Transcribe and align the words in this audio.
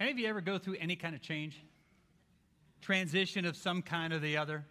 Any 0.00 0.12
of 0.12 0.18
you 0.18 0.28
ever 0.28 0.40
go 0.40 0.56
through 0.56 0.76
any 0.80 0.96
kind 0.96 1.14
of 1.14 1.20
change? 1.20 1.62
Transition 2.80 3.44
of 3.44 3.54
some 3.54 3.82
kind 3.82 4.14
or 4.14 4.18
the 4.18 4.38
other? 4.38 4.64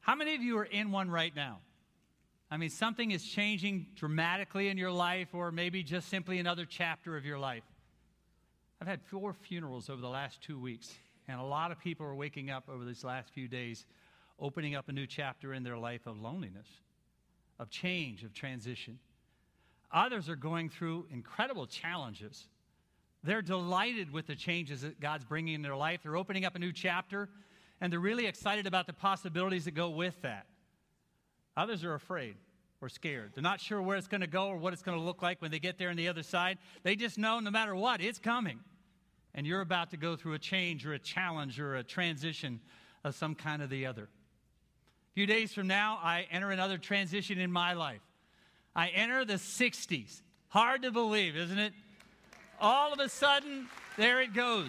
How 0.00 0.14
many 0.14 0.34
of 0.34 0.42
you 0.42 0.58
are 0.58 0.64
in 0.64 0.92
one 0.92 1.10
right 1.10 1.34
now? 1.34 1.60
I 2.50 2.58
mean, 2.58 2.68
something 2.68 3.12
is 3.12 3.24
changing 3.24 3.86
dramatically 3.94 4.68
in 4.68 4.76
your 4.76 4.90
life, 4.90 5.28
or 5.32 5.50
maybe 5.50 5.82
just 5.82 6.10
simply 6.10 6.38
another 6.38 6.66
chapter 6.66 7.16
of 7.16 7.24
your 7.24 7.38
life. 7.38 7.62
I've 8.82 8.88
had 8.88 9.00
four 9.02 9.32
funerals 9.32 9.88
over 9.88 10.02
the 10.02 10.08
last 10.08 10.42
two 10.42 10.58
weeks, 10.58 10.92
and 11.26 11.40
a 11.40 11.44
lot 11.44 11.70
of 11.70 11.80
people 11.80 12.04
are 12.04 12.14
waking 12.14 12.50
up 12.50 12.64
over 12.68 12.84
these 12.84 13.04
last 13.04 13.32
few 13.32 13.48
days, 13.48 13.86
opening 14.38 14.74
up 14.74 14.90
a 14.90 14.92
new 14.92 15.06
chapter 15.06 15.54
in 15.54 15.62
their 15.62 15.78
life 15.78 16.06
of 16.06 16.20
loneliness, 16.20 16.66
of 17.58 17.70
change, 17.70 18.22
of 18.22 18.34
transition. 18.34 18.98
Others 19.92 20.28
are 20.28 20.36
going 20.36 20.68
through 20.68 21.06
incredible 21.10 21.66
challenges 21.66 22.48
they're 23.22 23.42
delighted 23.42 24.12
with 24.12 24.26
the 24.26 24.34
changes 24.34 24.82
that 24.82 25.00
God's 25.00 25.24
bringing 25.24 25.54
in 25.54 25.62
their 25.62 25.76
life. 25.76 26.00
They're 26.02 26.16
opening 26.16 26.44
up 26.44 26.56
a 26.56 26.58
new 26.58 26.72
chapter, 26.72 27.28
and 27.80 27.92
they're 27.92 28.00
really 28.00 28.26
excited 28.26 28.66
about 28.66 28.86
the 28.86 28.92
possibilities 28.92 29.66
that 29.66 29.72
go 29.72 29.90
with 29.90 30.20
that. 30.22 30.46
Others 31.56 31.84
are 31.84 31.94
afraid 31.94 32.36
or 32.80 32.88
scared. 32.88 33.32
They're 33.34 33.42
not 33.42 33.60
sure 33.60 33.82
where 33.82 33.96
it's 33.96 34.08
going 34.08 34.22
to 34.22 34.26
go 34.26 34.46
or 34.48 34.56
what 34.56 34.72
it's 34.72 34.82
going 34.82 34.98
to 34.98 35.04
look 35.04 35.22
like 35.22 35.42
when 35.42 35.50
they 35.50 35.58
get 35.58 35.78
there 35.78 35.90
on 35.90 35.96
the 35.96 36.08
other 36.08 36.22
side. 36.22 36.58
They 36.82 36.96
just 36.96 37.18
know 37.18 37.40
no 37.40 37.50
matter 37.50 37.76
what, 37.76 38.00
it's 38.00 38.18
coming. 38.18 38.60
And 39.34 39.46
you're 39.46 39.60
about 39.60 39.90
to 39.90 39.96
go 39.96 40.16
through 40.16 40.34
a 40.34 40.38
change 40.38 40.86
or 40.86 40.94
a 40.94 40.98
challenge 40.98 41.60
or 41.60 41.76
a 41.76 41.84
transition 41.84 42.60
of 43.04 43.14
some 43.14 43.34
kind 43.34 43.62
or 43.62 43.66
the 43.66 43.86
other. 43.86 44.04
A 44.04 45.12
few 45.14 45.26
days 45.26 45.52
from 45.52 45.66
now, 45.66 45.98
I 46.02 46.26
enter 46.30 46.50
another 46.50 46.78
transition 46.78 47.38
in 47.38 47.52
my 47.52 47.74
life. 47.74 48.00
I 48.74 48.88
enter 48.88 49.24
the 49.24 49.34
60s. 49.34 50.22
Hard 50.48 50.82
to 50.82 50.90
believe, 50.90 51.36
isn't 51.36 51.58
it? 51.58 51.72
All 52.60 52.92
of 52.92 53.00
a 53.00 53.08
sudden, 53.08 53.66
there 53.96 54.20
it 54.20 54.34
goes. 54.34 54.68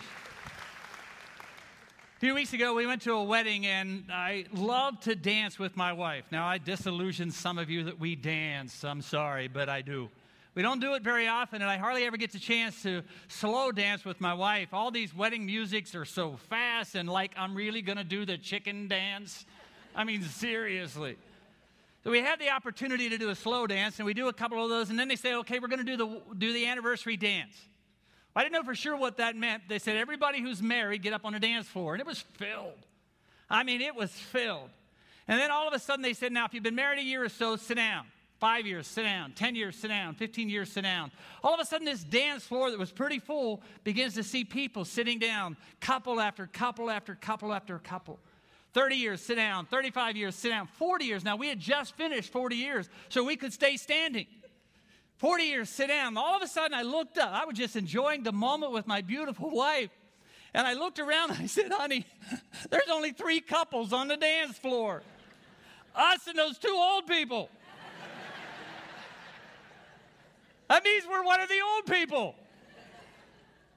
A 2.18 2.20
few 2.20 2.36
weeks 2.36 2.54
ago, 2.54 2.74
we 2.74 2.86
went 2.86 3.02
to 3.02 3.14
a 3.14 3.24
wedding, 3.24 3.66
and 3.66 4.06
I 4.12 4.46
love 4.54 5.00
to 5.02 5.16
dance 5.16 5.58
with 5.58 5.76
my 5.76 5.92
wife. 5.92 6.24
Now, 6.32 6.48
I 6.48 6.58
disillusion 6.58 7.32
some 7.32 7.58
of 7.58 7.70
you 7.70 7.86
that 7.86 8.00
we 8.00 8.16
dance. 8.16 8.84
I'm 8.84 9.02
sorry, 9.02 9.48
but 9.48 9.70
I 9.70 9.82
do. 9.82 10.10
We 10.54 10.62
don't 10.62 10.80
do 10.80 10.94
it 10.94 11.02
very 11.02 11.28
often, 11.28 11.62
and 11.62 11.72
I 11.72 11.78
hardly 11.78 12.04
ever 12.04 12.18
get 12.18 12.32
the 12.32 12.40
chance 12.40 12.84
to 12.84 13.04
slow 13.28 13.72
dance 13.72 14.06
with 14.06 14.22
my 14.22 14.34
wife. 14.34 14.74
All 14.74 14.92
these 14.92 15.16
wedding 15.16 15.46
musics 15.46 15.96
are 15.96 16.06
so 16.06 16.38
fast, 16.50 16.96
and 16.96 17.10
like 17.10 17.34
I'm 17.38 17.56
really 17.56 17.82
going 17.82 17.98
to 17.98 18.04
do 18.04 18.26
the 18.26 18.38
chicken 18.38 18.88
dance. 18.88 19.46
I 19.96 20.04
mean, 20.04 20.24
seriously. 20.24 21.18
So 22.04 22.12
we 22.12 22.20
have 22.20 22.40
the 22.40 22.50
opportunity 22.50 23.10
to 23.10 23.18
do 23.18 23.30
a 23.30 23.36
slow 23.36 23.66
dance, 23.66 24.00
and 24.00 24.06
we 24.06 24.14
do 24.14 24.28
a 24.28 24.34
couple 24.34 24.64
of 24.64 24.70
those, 24.70 24.90
and 24.90 25.00
then 25.00 25.08
they 25.08 25.16
say, 25.16 25.36
okay, 25.36 25.60
we're 25.60 25.68
going 25.68 25.86
to 25.86 25.98
do 25.98 25.98
the, 25.98 26.22
do 26.38 26.54
the 26.54 26.68
anniversary 26.68 27.18
dance. 27.18 27.56
I 28.36 28.44
didn't 28.44 28.54
know 28.54 28.64
for 28.64 28.76
sure 28.76 28.96
what 28.96 29.18
that 29.18 29.36
meant. 29.36 29.64
They 29.68 29.80
said, 29.80 29.98
everybody 29.98 30.42
who's 30.42 30.62
married, 30.62 31.02
get 31.02 31.14
up 31.14 31.26
on 31.26 31.34
the 31.34 31.40
dance 31.40 31.68
floor. 31.68 31.94
And 31.94 32.02
it 32.02 32.08
was 32.08 32.20
filled. 32.20 32.86
I 33.50 33.64
mean, 33.64 33.82
it 33.82 33.96
was 33.96 34.12
filled. 34.12 34.70
And 35.28 35.40
then 35.40 35.52
all 35.52 35.68
of 35.68 35.74
a 35.74 35.80
sudden 35.80 36.02
they 36.02 36.14
said, 36.14 36.32
now, 36.32 36.46
if 36.46 36.54
you've 36.54 36.64
been 36.64 36.76
married 36.76 37.00
a 37.00 37.04
year 37.04 37.24
or 37.24 37.30
so, 37.30 37.58
sit 37.58 37.76
down. 37.76 38.06
Five 38.40 38.66
years, 38.66 38.88
sit 38.88 39.04
down. 39.04 39.34
10 39.34 39.56
years, 39.56 39.76
sit 39.76 39.90
down. 39.90 40.16
15 40.16 40.50
years, 40.50 40.72
sit 40.72 40.82
down. 40.82 41.12
All 41.44 41.54
of 41.54 41.60
a 41.60 41.66
sudden, 41.66 41.86
this 41.86 42.04
dance 42.04 42.44
floor 42.44 42.72
that 42.72 42.80
was 42.80 42.92
pretty 42.92 43.20
full 43.20 43.62
begins 43.84 44.16
to 44.16 44.24
see 44.24 44.44
people 44.44 44.84
sitting 44.84 45.20
down, 45.20 45.56
couple 45.80 46.20
after 46.20 46.48
couple 46.48 46.90
after 46.90 47.14
couple 47.14 47.54
after 47.54 47.78
couple. 47.78 48.18
30 48.74 48.96
years, 48.96 49.22
sit 49.22 49.36
down. 49.36 49.68
35 49.68 50.16
years, 50.16 50.34
sit 50.34 50.50
down. 50.50 50.66
40 50.66 51.06
years. 51.06 51.24
Now, 51.24 51.36
we 51.36 51.50
had 51.50 51.60
just 51.60 51.96
finished 51.96 52.32
40 52.32 52.56
years, 52.56 52.90
so 53.10 53.24
we 53.24 53.36
could 53.36 53.54
stay 53.54 53.78
standing. 53.78 54.26
40 55.22 55.44
years, 55.44 55.70
sit 55.70 55.90
down. 55.90 56.18
All 56.18 56.36
of 56.36 56.42
a 56.42 56.48
sudden, 56.48 56.74
I 56.74 56.82
looked 56.82 57.20
up. 57.20 57.32
I 57.32 57.46
was 57.46 57.56
just 57.56 57.76
enjoying 57.76 58.24
the 58.24 58.32
moment 58.32 58.72
with 58.72 58.88
my 58.88 59.02
beautiful 59.02 59.52
wife. 59.56 59.92
And 60.52 60.66
I 60.66 60.74
looked 60.74 60.98
around 60.98 61.32
I 61.32 61.46
said, 61.46 61.72
honey, 61.72 62.08
there's 62.72 62.90
only 62.92 63.12
three 63.12 63.40
couples 63.40 63.94
on 63.94 64.08
the 64.08 64.18
dance 64.18 64.58
floor 64.58 65.04
us 65.94 66.26
and 66.26 66.38
those 66.38 66.58
two 66.58 66.76
old 66.76 67.06
people. 67.08 67.50
That 70.70 70.86
means 70.86 71.04
we're 71.06 71.26
one 71.26 71.42
of 71.42 71.50
the 71.50 71.60
old 71.76 71.86
people. 71.86 72.34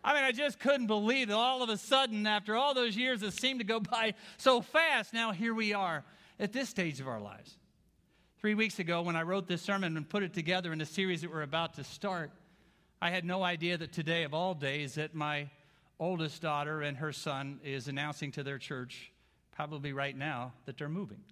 I 0.04 0.14
mean, 0.14 0.22
I 0.22 0.30
just 0.30 0.60
couldn't 0.60 0.86
believe 0.86 1.26
that 1.26 1.34
all 1.34 1.60
of 1.60 1.68
a 1.68 1.76
sudden, 1.76 2.24
after 2.24 2.54
all 2.54 2.72
those 2.72 2.96
years 2.96 3.20
that 3.22 3.32
seemed 3.32 3.58
to 3.58 3.66
go 3.66 3.80
by 3.80 4.14
so 4.36 4.60
fast, 4.60 5.12
now 5.12 5.32
here 5.32 5.52
we 5.52 5.74
are 5.74 6.04
at 6.38 6.52
this 6.52 6.68
stage 6.68 7.00
of 7.00 7.08
our 7.08 7.20
lives. 7.20 7.58
Three 8.44 8.54
weeks 8.54 8.78
ago, 8.78 9.00
when 9.00 9.16
I 9.16 9.22
wrote 9.22 9.48
this 9.48 9.62
sermon 9.62 9.96
and 9.96 10.06
put 10.06 10.22
it 10.22 10.34
together 10.34 10.70
in 10.70 10.78
the 10.78 10.84
series 10.84 11.22
that 11.22 11.30
we're 11.30 11.40
about 11.40 11.76
to 11.76 11.82
start, 11.82 12.30
I 13.00 13.08
had 13.08 13.24
no 13.24 13.42
idea 13.42 13.78
that 13.78 13.90
today, 13.90 14.24
of 14.24 14.34
all 14.34 14.52
days, 14.52 14.96
that 14.96 15.14
my 15.14 15.48
oldest 15.98 16.42
daughter 16.42 16.82
and 16.82 16.94
her 16.98 17.10
son 17.10 17.58
is 17.64 17.88
announcing 17.88 18.32
to 18.32 18.42
their 18.42 18.58
church, 18.58 19.10
probably 19.50 19.94
right 19.94 20.14
now, 20.14 20.52
that 20.66 20.76
they're 20.76 20.90
moving. 20.90 21.22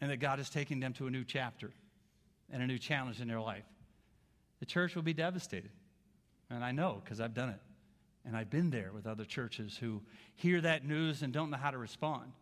And 0.00 0.10
that 0.10 0.16
God 0.16 0.40
is 0.40 0.50
taking 0.50 0.80
them 0.80 0.92
to 0.94 1.06
a 1.06 1.12
new 1.12 1.22
chapter 1.22 1.70
and 2.50 2.60
a 2.60 2.66
new 2.66 2.76
challenge 2.76 3.20
in 3.20 3.28
their 3.28 3.40
life. 3.40 3.66
The 4.58 4.66
church 4.66 4.96
will 4.96 5.04
be 5.04 5.14
devastated. 5.14 5.70
And 6.50 6.64
I 6.64 6.72
know 6.72 7.00
because 7.04 7.20
I've 7.20 7.34
done 7.34 7.50
it. 7.50 7.60
And 8.24 8.36
I've 8.36 8.50
been 8.50 8.70
there 8.70 8.90
with 8.92 9.06
other 9.06 9.24
churches 9.24 9.76
who 9.76 10.02
hear 10.34 10.60
that 10.62 10.84
news 10.84 11.22
and 11.22 11.32
don't 11.32 11.50
know 11.50 11.56
how 11.56 11.70
to 11.70 11.78
respond 11.78 12.32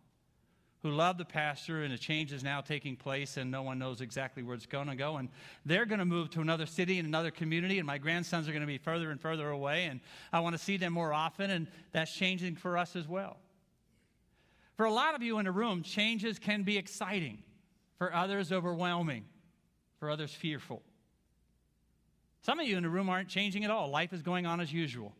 who 0.84 0.90
love 0.90 1.16
the 1.16 1.24
pastor, 1.24 1.82
and 1.82 1.94
a 1.94 1.98
change 1.98 2.30
is 2.30 2.44
now 2.44 2.60
taking 2.60 2.94
place, 2.94 3.38
and 3.38 3.50
no 3.50 3.62
one 3.62 3.78
knows 3.78 4.02
exactly 4.02 4.42
where 4.42 4.54
it's 4.54 4.66
going 4.66 4.86
to 4.86 4.94
go. 4.94 5.16
And 5.16 5.30
they're 5.64 5.86
going 5.86 5.98
to 5.98 6.04
move 6.04 6.28
to 6.32 6.42
another 6.42 6.66
city 6.66 6.98
and 6.98 7.08
another 7.08 7.30
community, 7.30 7.78
and 7.78 7.86
my 7.86 7.96
grandsons 7.96 8.46
are 8.46 8.52
going 8.52 8.60
to 8.60 8.66
be 8.66 8.76
further 8.76 9.10
and 9.10 9.18
further 9.18 9.48
away, 9.48 9.86
and 9.86 10.00
I 10.30 10.40
want 10.40 10.54
to 10.54 10.62
see 10.62 10.76
them 10.76 10.92
more 10.92 11.14
often, 11.14 11.50
and 11.50 11.68
that's 11.92 12.14
changing 12.14 12.56
for 12.56 12.76
us 12.76 12.96
as 12.96 13.08
well. 13.08 13.38
For 14.76 14.84
a 14.84 14.92
lot 14.92 15.14
of 15.14 15.22
you 15.22 15.38
in 15.38 15.46
the 15.46 15.52
room, 15.52 15.82
changes 15.82 16.38
can 16.38 16.64
be 16.64 16.76
exciting, 16.76 17.38
for 17.96 18.12
others, 18.12 18.52
overwhelming, 18.52 19.24
for 19.98 20.10
others, 20.10 20.34
fearful. 20.34 20.82
Some 22.42 22.60
of 22.60 22.66
you 22.66 22.76
in 22.76 22.82
the 22.82 22.90
room 22.90 23.08
aren't 23.08 23.30
changing 23.30 23.64
at 23.64 23.70
all. 23.70 23.88
Life 23.88 24.12
is 24.12 24.20
going 24.20 24.44
on 24.44 24.60
as 24.60 24.70
usual. 24.70 25.14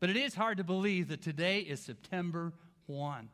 But 0.00 0.08
it 0.08 0.16
is 0.16 0.34
hard 0.34 0.56
to 0.56 0.64
believe 0.64 1.08
that 1.08 1.20
today 1.20 1.58
is 1.58 1.78
September 1.78 2.54
1. 2.86 3.28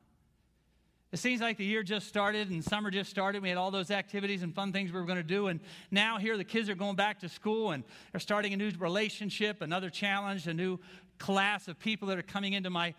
It 1.15 1.21
seems 1.21 1.41
like 1.41 1.59
the 1.59 1.65
year 1.65 1.85
just 1.85 2.09
started 2.09 2.51
and 2.51 2.65
summer 2.65 2.91
just 2.91 3.09
started. 3.09 3.41
We 3.41 3.49
had 3.49 3.57
all 3.57 3.71
those 3.71 3.93
activities 3.93 4.43
and 4.43 4.53
fun 4.53 4.73
things 4.73 4.91
we 4.91 4.99
were 4.99 5.07
going 5.07 5.17
to 5.17 5.23
do. 5.23 5.47
And 5.47 5.61
now 5.93 6.19
here 6.19 6.37
the 6.37 6.43
kids 6.43 6.69
are 6.69 6.75
going 6.75 6.97
back 6.97 7.21
to 7.21 7.29
school 7.29 7.71
and 7.71 7.85
they're 8.11 8.19
starting 8.19 8.53
a 8.53 8.57
new 8.57 8.73
relationship, 8.81 9.63
another 9.63 9.91
challenge, 9.91 10.49
a 10.49 10.53
new 10.53 10.81
class 11.21 11.69
of 11.69 11.79
people 11.79 12.09
that 12.09 12.19
are 12.19 12.23
coming 12.23 12.55
into 12.55 12.69
my, 12.69 12.95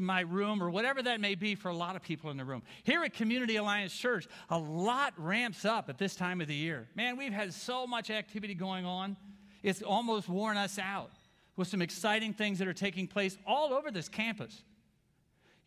my 0.00 0.22
room 0.22 0.60
or 0.60 0.68
whatever 0.68 1.00
that 1.00 1.20
may 1.20 1.36
be 1.36 1.54
for 1.54 1.68
a 1.68 1.76
lot 1.76 1.94
of 1.94 2.02
people 2.02 2.28
in 2.32 2.36
the 2.36 2.44
room. 2.44 2.64
Here 2.82 3.04
at 3.04 3.14
Community 3.14 3.54
Alliance 3.54 3.94
Church, 3.94 4.26
a 4.48 4.58
lot 4.58 5.14
ramps 5.16 5.64
up 5.64 5.88
at 5.88 5.96
this 5.96 6.16
time 6.16 6.40
of 6.40 6.48
the 6.48 6.56
year. 6.56 6.88
Man, 6.96 7.16
we've 7.16 7.32
had 7.32 7.54
so 7.54 7.86
much 7.86 8.10
activity 8.10 8.56
going 8.56 8.84
on, 8.84 9.16
it's 9.62 9.80
almost 9.80 10.28
worn 10.28 10.56
us 10.56 10.76
out 10.76 11.12
with 11.54 11.68
some 11.68 11.82
exciting 11.82 12.32
things 12.32 12.58
that 12.58 12.66
are 12.66 12.74
taking 12.74 13.06
place 13.06 13.38
all 13.46 13.72
over 13.72 13.92
this 13.92 14.08
campus. 14.08 14.64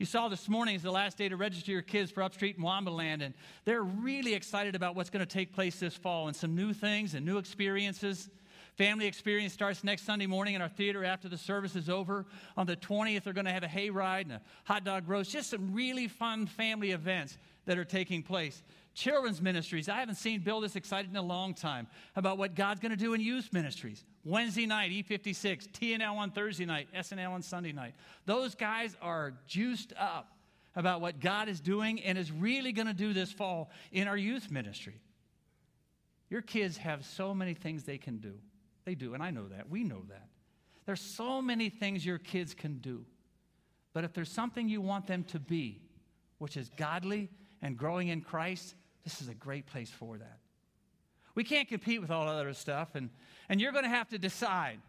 You 0.03 0.07
saw 0.07 0.27
this 0.27 0.49
morning 0.49 0.75
is 0.75 0.81
the 0.81 0.91
last 0.91 1.17
day 1.17 1.29
to 1.29 1.37
register 1.37 1.71
your 1.71 1.81
kids 1.81 2.11
for 2.11 2.23
Upstreet 2.23 2.57
and 2.57 2.65
Waumba 2.65 2.93
Land, 2.93 3.21
and 3.21 3.33
they're 3.63 3.83
really 3.83 4.33
excited 4.33 4.75
about 4.75 4.97
what's 4.97 5.09
going 5.09 5.25
to 5.25 5.25
take 5.25 5.53
place 5.53 5.79
this 5.79 5.95
fall 5.95 6.27
and 6.27 6.35
some 6.35 6.53
new 6.53 6.73
things 6.73 7.13
and 7.13 7.25
new 7.25 7.37
experiences. 7.37 8.29
Family 8.75 9.05
experience 9.05 9.53
starts 9.53 9.81
next 9.81 10.01
Sunday 10.01 10.25
morning 10.25 10.55
in 10.55 10.61
our 10.61 10.67
theater 10.67 11.05
after 11.05 11.29
the 11.29 11.37
service 11.37 11.77
is 11.77 11.87
over. 11.87 12.25
On 12.57 12.65
the 12.65 12.75
20th, 12.75 13.23
they're 13.23 13.31
going 13.31 13.45
to 13.45 13.53
have 13.53 13.63
a 13.63 13.67
hayride 13.67 14.23
and 14.23 14.33
a 14.33 14.41
hot 14.65 14.83
dog 14.83 15.07
roast, 15.07 15.31
just 15.31 15.51
some 15.51 15.73
really 15.73 16.09
fun 16.09 16.47
family 16.47 16.91
events 16.91 17.37
that 17.65 17.77
are 17.77 17.85
taking 17.85 18.21
place. 18.23 18.61
Children's 18.93 19.41
ministries, 19.41 19.89
I 19.89 19.99
haven't 19.99 20.15
seen 20.15 20.41
Bill 20.41 20.61
this 20.61 20.75
excited 20.75 21.09
in 21.09 21.17
a 21.17 21.21
long 21.21 21.53
time 21.53 21.87
about 22.15 22.37
what 22.37 22.53
God's 22.53 22.79
going 22.79 22.91
to 22.91 22.97
do 22.97 23.13
in 23.13 23.21
youth 23.21 23.51
ministries. 23.51 24.03
Wednesday 24.23 24.67
night, 24.67 24.91
E56, 24.91 25.69
TNL 25.69 26.15
on 26.15 26.31
Thursday 26.31 26.65
night, 26.65 26.87
SNL 26.95 27.31
on 27.31 27.41
Sunday 27.41 27.71
night. 27.71 27.95
Those 28.25 28.53
guys 28.53 28.95
are 29.01 29.33
juiced 29.47 29.93
up 29.99 30.37
about 30.75 31.01
what 31.01 31.19
God 31.19 31.49
is 31.49 31.59
doing 31.59 32.01
and 32.01 32.17
is 32.17 32.31
really 32.31 32.71
going 32.71 32.87
to 32.87 32.93
do 32.93 33.13
this 33.13 33.31
fall 33.31 33.71
in 33.91 34.07
our 34.07 34.17
youth 34.17 34.51
ministry. 34.51 35.01
Your 36.29 36.41
kids 36.41 36.77
have 36.77 37.05
so 37.05 37.33
many 37.33 37.53
things 37.53 37.83
they 37.83 37.97
can 37.97 38.17
do. 38.17 38.33
They 38.85 38.95
do, 38.95 39.13
and 39.13 39.23
I 39.23 39.31
know 39.31 39.47
that. 39.47 39.69
We 39.69 39.83
know 39.83 40.01
that. 40.09 40.27
There's 40.85 41.01
so 41.01 41.41
many 41.41 41.69
things 41.69 42.05
your 42.05 42.17
kids 42.17 42.53
can 42.53 42.79
do. 42.79 43.05
But 43.93 44.03
if 44.03 44.13
there's 44.13 44.31
something 44.31 44.67
you 44.67 44.81
want 44.81 45.07
them 45.07 45.23
to 45.25 45.39
be, 45.39 45.81
which 46.39 46.57
is 46.57 46.69
godly 46.77 47.29
and 47.61 47.77
growing 47.77 48.09
in 48.09 48.21
Christ, 48.21 48.75
this 49.03 49.21
is 49.21 49.27
a 49.27 49.33
great 49.33 49.65
place 49.65 49.89
for 49.89 50.17
that. 50.17 50.39
We 51.35 51.43
can't 51.43 51.67
compete 51.67 51.99
with 51.99 52.11
all 52.11 52.27
other 52.27 52.53
stuff, 52.53 52.95
and, 52.95 53.09
and 53.49 53.59
you're 53.59 53.71
going 53.71 53.83
to 53.83 53.89
have 53.89 54.09
to 54.09 54.19
decide. 54.19 54.79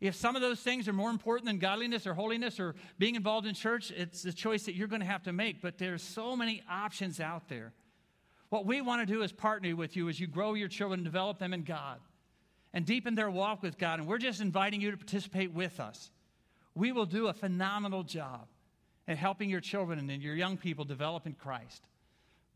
If 0.00 0.14
some 0.14 0.34
of 0.34 0.42
those 0.42 0.60
things 0.60 0.88
are 0.88 0.92
more 0.92 1.10
important 1.10 1.46
than 1.46 1.58
godliness 1.58 2.06
or 2.06 2.14
holiness 2.14 2.58
or 2.58 2.74
being 2.98 3.16
involved 3.16 3.46
in 3.46 3.54
church, 3.54 3.90
it's 3.90 4.24
a 4.24 4.32
choice 4.32 4.64
that 4.64 4.74
you're 4.74 4.88
going 4.88 5.00
to 5.00 5.06
have 5.06 5.22
to 5.24 5.32
make. 5.32 5.60
But 5.60 5.78
there's 5.78 6.02
so 6.02 6.36
many 6.36 6.62
options 6.70 7.20
out 7.20 7.48
there. 7.48 7.72
What 8.48 8.66
we 8.66 8.80
want 8.80 9.06
to 9.06 9.12
do 9.12 9.22
is 9.22 9.30
partner 9.30 9.76
with 9.76 9.96
you 9.96 10.08
as 10.08 10.18
you 10.18 10.26
grow 10.26 10.54
your 10.54 10.68
children, 10.68 11.04
develop 11.04 11.38
them 11.38 11.52
in 11.52 11.64
God, 11.64 12.00
and 12.72 12.86
deepen 12.86 13.14
their 13.14 13.30
walk 13.30 13.62
with 13.62 13.78
God. 13.78 14.00
And 14.00 14.08
we're 14.08 14.18
just 14.18 14.40
inviting 14.40 14.80
you 14.80 14.90
to 14.90 14.96
participate 14.96 15.52
with 15.52 15.80
us. 15.80 16.10
we 16.74 16.92
will 16.92 17.06
do 17.06 17.26
a 17.28 17.32
phenomenal 17.32 18.02
job 18.02 18.46
at 19.06 19.18
helping 19.18 19.50
your 19.50 19.60
children 19.60 19.98
and 19.98 20.22
your 20.22 20.34
young 20.34 20.56
people 20.56 20.84
develop 20.84 21.26
in 21.26 21.34
Christ. 21.34 21.84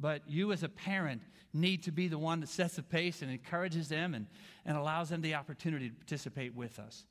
But 0.00 0.22
you, 0.28 0.52
as 0.52 0.62
a 0.62 0.68
parent, 0.68 1.22
need 1.52 1.84
to 1.84 1.92
be 1.92 2.08
the 2.08 2.18
one 2.18 2.40
that 2.40 2.48
sets 2.48 2.76
the 2.76 2.82
pace 2.82 3.22
and 3.22 3.30
encourages 3.30 3.88
them 3.88 4.14
and, 4.14 4.26
and 4.64 4.76
allows 4.76 5.08
them 5.08 5.20
the 5.20 5.34
opportunity 5.34 5.88
to 5.88 5.94
participate 5.94 6.54
with 6.54 6.78
us. 6.78 7.04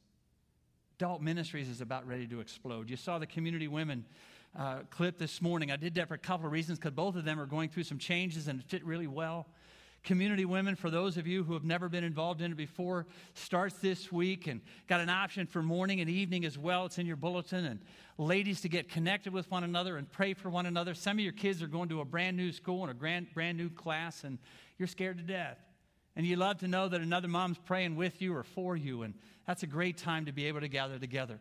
Adult 0.99 1.21
Ministries 1.21 1.69
is 1.69 1.81
about 1.81 2.07
ready 2.07 2.27
to 2.27 2.39
explode. 2.39 2.89
You 2.89 2.97
saw 2.97 3.19
the 3.19 3.25
community 3.25 3.67
women 3.67 4.05
uh, 4.57 4.79
clip 4.89 5.17
this 5.17 5.41
morning. 5.41 5.71
I 5.71 5.75
did 5.75 5.95
that 5.95 6.07
for 6.07 6.13
a 6.13 6.19
couple 6.19 6.45
of 6.45 6.51
reasons 6.51 6.77
because 6.77 6.91
both 6.91 7.15
of 7.15 7.25
them 7.25 7.39
are 7.39 7.45
going 7.45 7.69
through 7.69 7.83
some 7.83 7.97
changes 7.97 8.47
and 8.47 8.59
it 8.59 8.65
fit 8.65 8.85
really 8.85 9.07
well. 9.07 9.47
Community 10.03 10.43
Women, 10.43 10.75
for 10.75 10.89
those 10.89 11.15
of 11.15 11.25
you 11.27 11.43
who 11.43 11.53
have 11.53 11.63
never 11.63 11.87
been 11.87 12.03
involved 12.03 12.41
in 12.41 12.51
it 12.51 12.57
before, 12.57 13.05
starts 13.35 13.75
this 13.75 14.11
week 14.11 14.47
and 14.47 14.59
got 14.87 14.99
an 14.99 15.09
option 15.09 15.47
for 15.47 15.63
morning 15.63 16.01
and 16.01 16.09
evening 16.09 16.43
as 16.43 16.57
well. 16.57 16.85
It's 16.85 16.97
in 16.97 17.05
your 17.05 17.15
bulletin. 17.15 17.63
And 17.63 17.79
ladies 18.17 18.59
to 18.61 18.69
get 18.69 18.89
connected 18.89 19.31
with 19.31 19.49
one 19.49 19.63
another 19.63 19.95
and 19.95 20.11
pray 20.11 20.33
for 20.33 20.49
one 20.49 20.65
another. 20.65 20.93
Some 20.93 21.17
of 21.17 21.23
your 21.23 21.31
kids 21.31 21.63
are 21.63 21.67
going 21.67 21.87
to 21.89 22.01
a 22.01 22.05
brand 22.05 22.35
new 22.35 22.51
school 22.51 22.81
and 22.81 22.91
a 22.91 22.93
brand, 22.93 23.27
brand 23.33 23.57
new 23.57 23.69
class, 23.69 24.25
and 24.25 24.39
you're 24.77 24.87
scared 24.87 25.17
to 25.17 25.23
death. 25.23 25.57
And 26.15 26.25
you 26.25 26.35
love 26.35 26.59
to 26.59 26.67
know 26.67 26.89
that 26.89 26.99
another 26.99 27.29
mom's 27.29 27.57
praying 27.57 27.95
with 27.95 28.21
you 28.21 28.35
or 28.35 28.43
for 28.43 28.75
you. 28.75 29.03
And 29.03 29.13
that's 29.47 29.63
a 29.63 29.67
great 29.67 29.97
time 29.97 30.25
to 30.25 30.33
be 30.33 30.45
able 30.45 30.59
to 30.59 30.67
gather 30.67 30.99
together. 30.99 31.39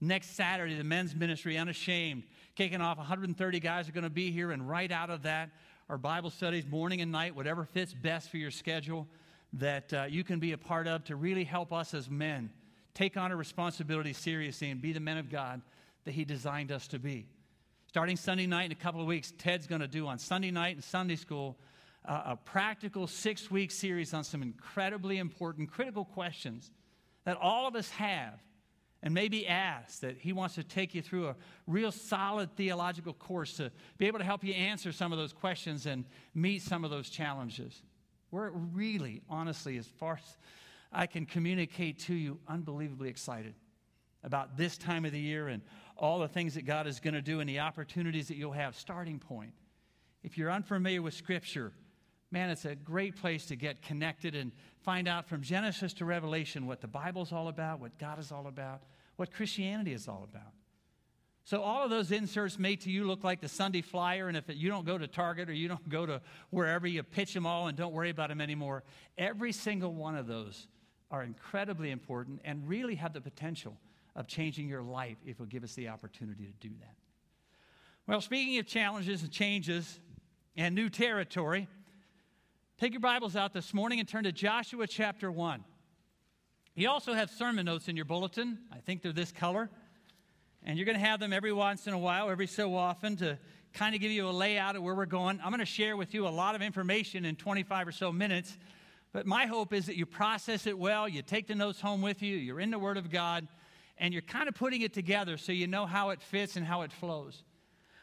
Next 0.00 0.36
Saturday, 0.36 0.76
the 0.76 0.84
men's 0.84 1.14
ministry, 1.14 1.56
Unashamed, 1.56 2.24
kicking 2.54 2.82
off. 2.82 2.98
130 2.98 3.60
guys 3.60 3.88
are 3.88 3.92
going 3.92 4.04
to 4.04 4.10
be 4.10 4.30
here, 4.30 4.50
and 4.50 4.68
right 4.68 4.92
out 4.92 5.08
of 5.08 5.22
that, 5.22 5.50
our 5.88 5.98
Bible 5.98 6.30
studies, 6.30 6.66
morning 6.66 7.00
and 7.00 7.12
night, 7.12 7.36
whatever 7.36 7.64
fits 7.64 7.94
best 7.94 8.28
for 8.28 8.38
your 8.38 8.50
schedule, 8.50 9.06
that 9.52 9.92
uh, 9.92 10.06
you 10.08 10.24
can 10.24 10.40
be 10.40 10.52
a 10.52 10.58
part 10.58 10.88
of 10.88 11.04
to 11.04 11.14
really 11.14 11.44
help 11.44 11.72
us 11.72 11.94
as 11.94 12.10
men 12.10 12.50
take 12.92 13.16
on 13.16 13.30
our 13.30 13.36
responsibility 13.36 14.12
seriously 14.12 14.70
and 14.70 14.82
be 14.82 14.92
the 14.92 15.00
men 15.00 15.16
of 15.16 15.30
God 15.30 15.62
that 16.04 16.12
He 16.12 16.24
designed 16.24 16.72
us 16.72 16.88
to 16.88 16.98
be. 16.98 17.28
Starting 17.86 18.16
Sunday 18.16 18.46
night 18.46 18.66
in 18.66 18.72
a 18.72 18.76
couple 18.76 19.00
of 19.00 19.06
weeks, 19.06 19.32
Ted's 19.38 19.68
going 19.68 19.80
to 19.80 19.86
do 19.86 20.08
on 20.08 20.18
Sunday 20.18 20.50
night 20.50 20.74
and 20.74 20.82
Sunday 20.82 21.16
school 21.16 21.56
uh, 22.04 22.22
a 22.26 22.36
practical 22.36 23.06
six 23.06 23.48
week 23.50 23.70
series 23.70 24.12
on 24.12 24.24
some 24.24 24.42
incredibly 24.42 25.18
important, 25.18 25.70
critical 25.70 26.04
questions 26.04 26.72
that 27.24 27.36
all 27.36 27.68
of 27.68 27.76
us 27.76 27.90
have 27.90 28.40
and 29.06 29.14
maybe 29.14 29.46
ask 29.46 30.00
that 30.00 30.18
he 30.18 30.32
wants 30.32 30.56
to 30.56 30.64
take 30.64 30.92
you 30.92 31.00
through 31.00 31.28
a 31.28 31.36
real 31.68 31.92
solid 31.92 32.50
theological 32.56 33.12
course 33.12 33.56
to 33.56 33.70
be 33.98 34.08
able 34.08 34.18
to 34.18 34.24
help 34.24 34.42
you 34.42 34.52
answer 34.52 34.90
some 34.90 35.12
of 35.12 35.18
those 35.18 35.32
questions 35.32 35.86
and 35.86 36.04
meet 36.34 36.60
some 36.60 36.84
of 36.84 36.90
those 36.90 37.08
challenges. 37.08 37.84
We're 38.32 38.50
really, 38.50 39.22
honestly, 39.30 39.78
as 39.78 39.86
far 39.86 40.14
as 40.14 40.36
I 40.92 41.06
can 41.06 41.24
communicate 41.24 42.00
to 42.00 42.14
you, 42.14 42.40
unbelievably 42.48 43.08
excited 43.08 43.54
about 44.24 44.56
this 44.56 44.76
time 44.76 45.04
of 45.04 45.12
the 45.12 45.20
year 45.20 45.46
and 45.46 45.62
all 45.96 46.18
the 46.18 46.26
things 46.26 46.54
that 46.54 46.66
God 46.66 46.88
is 46.88 46.98
going 46.98 47.14
to 47.14 47.22
do 47.22 47.38
and 47.38 47.48
the 47.48 47.60
opportunities 47.60 48.26
that 48.26 48.36
you'll 48.36 48.50
have. 48.50 48.74
Starting 48.74 49.20
point. 49.20 49.52
If 50.24 50.36
you're 50.36 50.50
unfamiliar 50.50 51.00
with 51.00 51.14
Scripture, 51.14 51.72
man, 52.32 52.50
it's 52.50 52.64
a 52.64 52.74
great 52.74 53.14
place 53.14 53.46
to 53.46 53.54
get 53.54 53.82
connected 53.82 54.34
and 54.34 54.50
find 54.82 55.06
out 55.06 55.28
from 55.28 55.42
Genesis 55.42 55.94
to 55.94 56.04
Revelation 56.04 56.66
what 56.66 56.80
the 56.80 56.88
Bible's 56.88 57.32
all 57.32 57.46
about, 57.46 57.78
what 57.78 57.96
God 57.98 58.18
is 58.18 58.32
all 58.32 58.48
about, 58.48 58.82
what 59.16 59.32
Christianity 59.32 59.92
is 59.92 60.08
all 60.08 60.26
about. 60.30 60.52
So, 61.44 61.62
all 61.62 61.84
of 61.84 61.90
those 61.90 62.10
inserts 62.10 62.58
may 62.58 62.74
to 62.76 62.90
you 62.90 63.04
look 63.04 63.22
like 63.22 63.40
the 63.40 63.48
Sunday 63.48 63.80
flyer, 63.80 64.26
and 64.26 64.36
if 64.36 64.44
you 64.48 64.68
don't 64.68 64.84
go 64.84 64.98
to 64.98 65.06
Target 65.06 65.48
or 65.48 65.52
you 65.52 65.68
don't 65.68 65.88
go 65.88 66.04
to 66.04 66.20
wherever, 66.50 66.88
you 66.88 67.02
pitch 67.04 67.32
them 67.32 67.46
all 67.46 67.68
and 67.68 67.76
don't 67.76 67.92
worry 67.92 68.10
about 68.10 68.30
them 68.30 68.40
anymore. 68.40 68.82
Every 69.16 69.52
single 69.52 69.94
one 69.94 70.16
of 70.16 70.26
those 70.26 70.66
are 71.10 71.22
incredibly 71.22 71.92
important 71.92 72.40
and 72.44 72.68
really 72.68 72.96
have 72.96 73.12
the 73.12 73.20
potential 73.20 73.76
of 74.16 74.26
changing 74.26 74.68
your 74.68 74.82
life 74.82 75.18
if 75.24 75.38
you'll 75.38 75.46
give 75.46 75.62
us 75.62 75.74
the 75.74 75.88
opportunity 75.88 76.46
to 76.46 76.68
do 76.68 76.74
that. 76.80 76.96
Well, 78.08 78.20
speaking 78.20 78.58
of 78.58 78.66
challenges 78.66 79.22
and 79.22 79.30
changes 79.30 80.00
and 80.56 80.74
new 80.74 80.88
territory, 80.88 81.68
take 82.78 82.92
your 82.92 83.00
Bibles 83.00 83.36
out 83.36 83.52
this 83.52 83.72
morning 83.72 84.00
and 84.00 84.08
turn 84.08 84.24
to 84.24 84.32
Joshua 84.32 84.88
chapter 84.88 85.30
1. 85.30 85.62
You 86.78 86.90
also 86.90 87.14
have 87.14 87.30
sermon 87.30 87.64
notes 87.64 87.88
in 87.88 87.96
your 87.96 88.04
bulletin. 88.04 88.58
I 88.70 88.80
think 88.80 89.00
they're 89.00 89.10
this 89.10 89.32
color. 89.32 89.70
And 90.62 90.76
you're 90.76 90.84
going 90.84 90.98
to 90.98 91.04
have 91.04 91.18
them 91.18 91.32
every 91.32 91.52
once 91.52 91.86
in 91.86 91.94
a 91.94 91.98
while, 91.98 92.28
every 92.28 92.46
so 92.46 92.76
often, 92.76 93.16
to 93.16 93.38
kind 93.72 93.94
of 93.94 94.02
give 94.02 94.10
you 94.10 94.28
a 94.28 94.30
layout 94.30 94.76
of 94.76 94.82
where 94.82 94.94
we're 94.94 95.06
going. 95.06 95.40
I'm 95.42 95.48
going 95.48 95.60
to 95.60 95.64
share 95.64 95.96
with 95.96 96.12
you 96.12 96.28
a 96.28 96.28
lot 96.28 96.54
of 96.54 96.60
information 96.60 97.24
in 97.24 97.34
25 97.34 97.88
or 97.88 97.92
so 97.92 98.12
minutes. 98.12 98.58
But 99.14 99.24
my 99.24 99.46
hope 99.46 99.72
is 99.72 99.86
that 99.86 99.96
you 99.96 100.04
process 100.04 100.66
it 100.66 100.78
well, 100.78 101.08
you 101.08 101.22
take 101.22 101.46
the 101.46 101.54
notes 101.54 101.80
home 101.80 102.02
with 102.02 102.20
you, 102.20 102.36
you're 102.36 102.60
in 102.60 102.70
the 102.70 102.78
Word 102.78 102.98
of 102.98 103.10
God, 103.10 103.48
and 103.96 104.12
you're 104.12 104.20
kind 104.20 104.46
of 104.46 104.54
putting 104.54 104.82
it 104.82 104.92
together 104.92 105.38
so 105.38 105.52
you 105.52 105.66
know 105.66 105.86
how 105.86 106.10
it 106.10 106.20
fits 106.20 106.56
and 106.56 106.66
how 106.66 106.82
it 106.82 106.92
flows. 106.92 107.42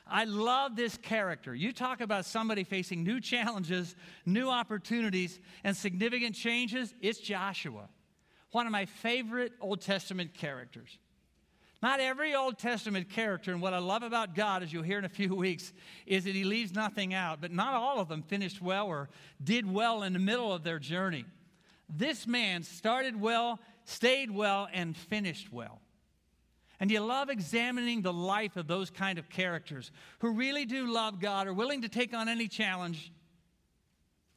I 0.07 0.23
love 0.23 0.75
this 0.75 0.97
character. 0.97 1.53
You 1.53 1.73
talk 1.73 2.01
about 2.01 2.25
somebody 2.25 2.63
facing 2.63 3.03
new 3.03 3.21
challenges, 3.21 3.95
new 4.25 4.49
opportunities, 4.49 5.39
and 5.63 5.77
significant 5.77 6.33
changes, 6.33 6.95
it's 7.01 7.19
Joshua 7.19 7.87
one 8.53 8.67
of 8.67 8.71
my 8.71 8.85
favorite 8.85 9.51
Old 9.59 9.81
Testament 9.81 10.33
characters. 10.33 11.00
Not 11.81 12.00
every 12.00 12.33
Old 12.33 12.59
Testament 12.59 13.09
character, 13.09 13.51
and 13.51 13.61
what 13.61 13.73
I 13.73 13.79
love 13.79 14.03
about 14.03 14.35
God, 14.35 14.63
as 14.63 14.71
you'll 14.71 14.83
hear 14.83 15.00
in 15.00 15.05
a 15.05 15.09
few 15.09 15.35
weeks, 15.35 15.73
is 16.05 16.23
that 16.23 16.35
He 16.35 16.44
leaves 16.44 16.73
nothing 16.73 17.13
out, 17.13 17.41
but 17.41 17.51
not 17.51 17.73
all 17.73 18.00
of 18.00 18.07
them 18.07 18.21
finished 18.21 18.61
well 18.61 18.88
or 18.88 19.09
did 19.44 19.69
well 19.69 20.03
in 20.03 20.13
the 20.13 20.19
middle 20.19 20.53
of 20.53 20.63
their 20.63 20.79
journey. 20.79 21.25
This 21.89 22.25
man 22.27 22.63
started 22.63 23.19
well, 23.19 23.59
stayed 23.85 24.31
well, 24.31 24.67
and 24.71 24.95
finished 24.95 25.51
well. 25.51 25.81
And 26.79 26.91
you 26.91 27.00
love 27.00 27.29
examining 27.29 28.01
the 28.01 28.13
life 28.13 28.55
of 28.55 28.67
those 28.67 28.89
kind 28.89 29.17
of 29.17 29.29
characters 29.29 29.91
who 30.19 30.31
really 30.31 30.65
do 30.65 30.91
love 30.91 31.19
God, 31.19 31.47
are 31.47 31.53
willing 31.53 31.81
to 31.81 31.89
take 31.89 32.13
on 32.13 32.29
any 32.29 32.47
challenge, 32.47 33.11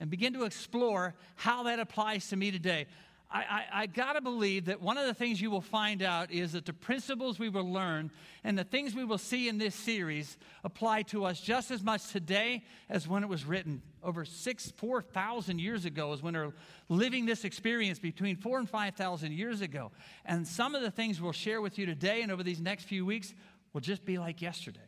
and 0.00 0.10
begin 0.10 0.32
to 0.34 0.44
explore 0.44 1.14
how 1.36 1.64
that 1.64 1.80
applies 1.80 2.28
to 2.28 2.36
me 2.36 2.50
today. 2.50 2.86
I, 3.30 3.38
I, 3.38 3.64
I 3.82 3.86
got 3.86 4.12
to 4.12 4.20
believe 4.20 4.66
that 4.66 4.80
one 4.80 4.98
of 4.98 5.06
the 5.06 5.14
things 5.14 5.40
you 5.40 5.50
will 5.50 5.60
find 5.60 6.02
out 6.02 6.30
is 6.30 6.52
that 6.52 6.64
the 6.64 6.72
principles 6.72 7.38
we 7.38 7.48
will 7.48 7.70
learn 7.70 8.10
and 8.44 8.56
the 8.56 8.64
things 8.64 8.94
we 8.94 9.04
will 9.04 9.18
see 9.18 9.48
in 9.48 9.58
this 9.58 9.74
series 9.74 10.38
apply 10.62 11.02
to 11.02 11.24
us 11.24 11.40
just 11.40 11.70
as 11.70 11.82
much 11.82 12.12
today 12.12 12.62
as 12.88 13.08
when 13.08 13.24
it 13.24 13.28
was 13.28 13.44
written. 13.44 13.82
Over 14.02 14.24
six, 14.24 14.70
4,000 14.76 15.58
years 15.58 15.84
ago 15.84 16.12
is 16.12 16.22
when 16.22 16.34
they're 16.34 16.54
living 16.88 17.26
this 17.26 17.44
experience 17.44 17.98
between 17.98 18.36
four 18.36 18.58
and 18.58 18.70
5,000 18.70 19.32
years 19.32 19.60
ago. 19.60 19.90
And 20.24 20.46
some 20.46 20.74
of 20.76 20.82
the 20.82 20.90
things 20.90 21.20
we'll 21.20 21.32
share 21.32 21.60
with 21.60 21.78
you 21.78 21.86
today 21.86 22.22
and 22.22 22.30
over 22.30 22.44
these 22.44 22.60
next 22.60 22.84
few 22.84 23.04
weeks 23.04 23.34
will 23.72 23.80
just 23.80 24.04
be 24.04 24.18
like 24.18 24.40
yesterday. 24.40 24.80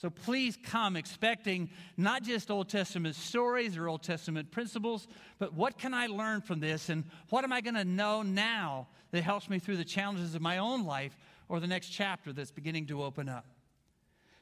So 0.00 0.10
please 0.10 0.56
come 0.62 0.96
expecting 0.96 1.70
not 1.96 2.22
just 2.22 2.52
Old 2.52 2.68
Testament 2.68 3.16
stories 3.16 3.76
or 3.76 3.88
Old 3.88 4.04
Testament 4.04 4.50
principles, 4.52 5.08
but 5.40 5.54
what 5.54 5.76
can 5.76 5.92
I 5.92 6.06
learn 6.06 6.40
from 6.40 6.60
this 6.60 6.88
and 6.88 7.04
what 7.30 7.42
am 7.42 7.52
I 7.52 7.60
going 7.60 7.74
to 7.74 7.84
know 7.84 8.22
now 8.22 8.86
that 9.10 9.22
helps 9.22 9.50
me 9.50 9.58
through 9.58 9.76
the 9.76 9.84
challenges 9.84 10.36
of 10.36 10.40
my 10.40 10.58
own 10.58 10.84
life 10.84 11.16
or 11.48 11.58
the 11.58 11.66
next 11.66 11.88
chapter 11.88 12.32
that's 12.32 12.52
beginning 12.52 12.86
to 12.86 13.02
open 13.02 13.28
up. 13.28 13.44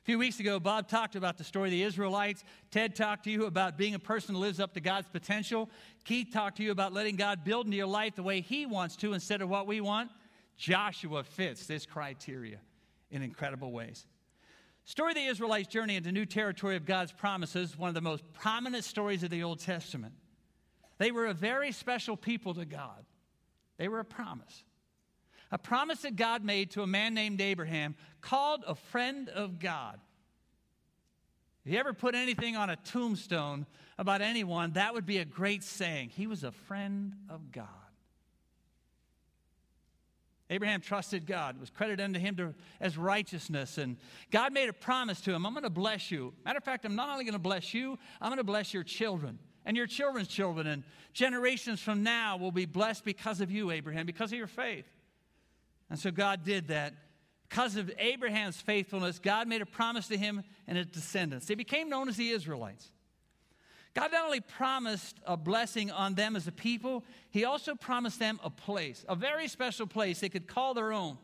A 0.02 0.04
few 0.04 0.18
weeks 0.18 0.38
ago, 0.40 0.60
Bob 0.60 0.88
talked 0.88 1.16
about 1.16 1.38
the 1.38 1.44
story 1.44 1.68
of 1.68 1.72
the 1.72 1.82
Israelites. 1.82 2.44
Ted 2.70 2.94
talked 2.94 3.24
to 3.24 3.30
you 3.30 3.46
about 3.46 3.78
being 3.78 3.94
a 3.94 3.98
person 3.98 4.34
who 4.34 4.40
lives 4.40 4.60
up 4.60 4.74
to 4.74 4.80
God's 4.80 5.08
potential. 5.08 5.70
Keith 6.04 6.28
talked 6.32 6.58
to 6.58 6.62
you 6.62 6.70
about 6.70 6.92
letting 6.92 7.16
God 7.16 7.44
build 7.44 7.66
into 7.66 7.76
your 7.76 7.86
life 7.86 8.14
the 8.14 8.22
way 8.22 8.40
He 8.40 8.66
wants 8.66 8.94
to 8.96 9.14
instead 9.14 9.40
of 9.40 9.48
what 9.48 9.66
we 9.66 9.80
want. 9.80 10.10
Joshua 10.56 11.24
fits 11.24 11.66
this 11.66 11.86
criteria 11.86 12.58
in 13.10 13.22
incredible 13.22 13.72
ways. 13.72 14.06
Story 14.86 15.10
of 15.10 15.16
the 15.16 15.26
Israelites' 15.26 15.66
journey 15.66 15.96
into 15.96 16.12
new 16.12 16.24
territory 16.24 16.76
of 16.76 16.86
God's 16.86 17.10
promises, 17.10 17.76
one 17.76 17.88
of 17.88 17.94
the 17.94 18.00
most 18.00 18.22
prominent 18.32 18.84
stories 18.84 19.24
of 19.24 19.30
the 19.30 19.42
Old 19.42 19.58
Testament. 19.58 20.14
They 20.98 21.10
were 21.10 21.26
a 21.26 21.34
very 21.34 21.72
special 21.72 22.16
people 22.16 22.54
to 22.54 22.64
God. 22.64 23.04
They 23.78 23.88
were 23.88 23.98
a 23.98 24.04
promise. 24.04 24.64
A 25.50 25.58
promise 25.58 26.02
that 26.02 26.14
God 26.14 26.44
made 26.44 26.70
to 26.70 26.82
a 26.82 26.86
man 26.86 27.14
named 27.14 27.40
Abraham, 27.40 27.96
called 28.20 28.62
a 28.64 28.76
friend 28.76 29.28
of 29.28 29.58
God. 29.58 29.98
If 31.64 31.72
you 31.72 31.80
ever 31.80 31.92
put 31.92 32.14
anything 32.14 32.54
on 32.54 32.70
a 32.70 32.76
tombstone 32.76 33.66
about 33.98 34.22
anyone, 34.22 34.74
that 34.74 34.94
would 34.94 35.04
be 35.04 35.18
a 35.18 35.24
great 35.24 35.64
saying. 35.64 36.10
He 36.10 36.28
was 36.28 36.44
a 36.44 36.52
friend 36.52 37.12
of 37.28 37.50
God. 37.50 37.66
Abraham 40.48 40.80
trusted 40.80 41.26
God, 41.26 41.58
was 41.58 41.70
credited 41.70 42.04
unto 42.04 42.20
him 42.20 42.36
to, 42.36 42.54
as 42.80 42.96
righteousness, 42.96 43.78
and 43.78 43.96
God 44.30 44.52
made 44.52 44.68
a 44.68 44.72
promise 44.72 45.20
to 45.22 45.32
him 45.32 45.44
I'm 45.44 45.52
going 45.52 45.64
to 45.64 45.70
bless 45.70 46.10
you. 46.10 46.32
Matter 46.44 46.58
of 46.58 46.64
fact, 46.64 46.84
I'm 46.84 46.94
not 46.94 47.08
only 47.08 47.24
going 47.24 47.32
to 47.32 47.38
bless 47.38 47.74
you, 47.74 47.98
I'm 48.20 48.28
going 48.28 48.38
to 48.38 48.44
bless 48.44 48.72
your 48.72 48.84
children 48.84 49.38
and 49.66 49.76
your 49.76 49.88
children's 49.88 50.28
children, 50.28 50.68
and 50.68 50.84
generations 51.12 51.80
from 51.80 52.04
now 52.04 52.36
will 52.36 52.52
be 52.52 52.66
blessed 52.66 53.04
because 53.04 53.40
of 53.40 53.50
you, 53.50 53.72
Abraham, 53.72 54.06
because 54.06 54.32
of 54.32 54.38
your 54.38 54.46
faith. 54.46 54.86
And 55.90 55.98
so 55.98 56.12
God 56.12 56.44
did 56.44 56.68
that. 56.68 56.94
Because 57.48 57.76
of 57.76 57.90
Abraham's 57.98 58.60
faithfulness, 58.60 59.18
God 59.18 59.46
made 59.46 59.62
a 59.62 59.66
promise 59.66 60.08
to 60.08 60.16
him 60.16 60.42
and 60.66 60.78
his 60.78 60.86
descendants. 60.86 61.46
They 61.46 61.54
became 61.54 61.88
known 61.88 62.08
as 62.08 62.16
the 62.16 62.30
Israelites. 62.30 62.90
God 63.96 64.12
not 64.12 64.26
only 64.26 64.40
promised 64.40 65.16
a 65.24 65.38
blessing 65.38 65.90
on 65.90 66.14
them 66.14 66.36
as 66.36 66.46
a 66.46 66.52
people, 66.52 67.02
He 67.30 67.46
also 67.46 67.74
promised 67.74 68.18
them 68.18 68.38
a 68.44 68.50
place, 68.50 69.06
a 69.08 69.16
very 69.16 69.48
special 69.48 69.86
place 69.86 70.20
they 70.20 70.28
could 70.28 70.46
call 70.46 70.74
their 70.74 70.92
own. 70.92 71.16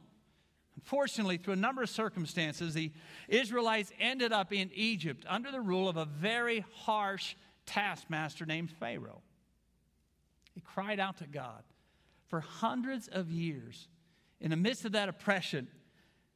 Unfortunately, 0.76 1.36
through 1.36 1.52
a 1.52 1.56
number 1.56 1.82
of 1.82 1.90
circumstances, 1.90 2.72
the 2.72 2.90
Israelites 3.28 3.92
ended 4.00 4.32
up 4.32 4.54
in 4.54 4.70
Egypt 4.74 5.26
under 5.28 5.52
the 5.52 5.60
rule 5.60 5.86
of 5.86 5.98
a 5.98 6.06
very 6.06 6.64
harsh 6.76 7.34
taskmaster 7.66 8.46
named 8.46 8.70
Pharaoh. 8.70 9.20
He 10.54 10.62
cried 10.62 10.98
out 10.98 11.18
to 11.18 11.26
God 11.26 11.62
for 12.28 12.40
hundreds 12.40 13.06
of 13.06 13.30
years 13.30 13.86
in 14.40 14.50
the 14.50 14.56
midst 14.56 14.86
of 14.86 14.92
that 14.92 15.10
oppression 15.10 15.68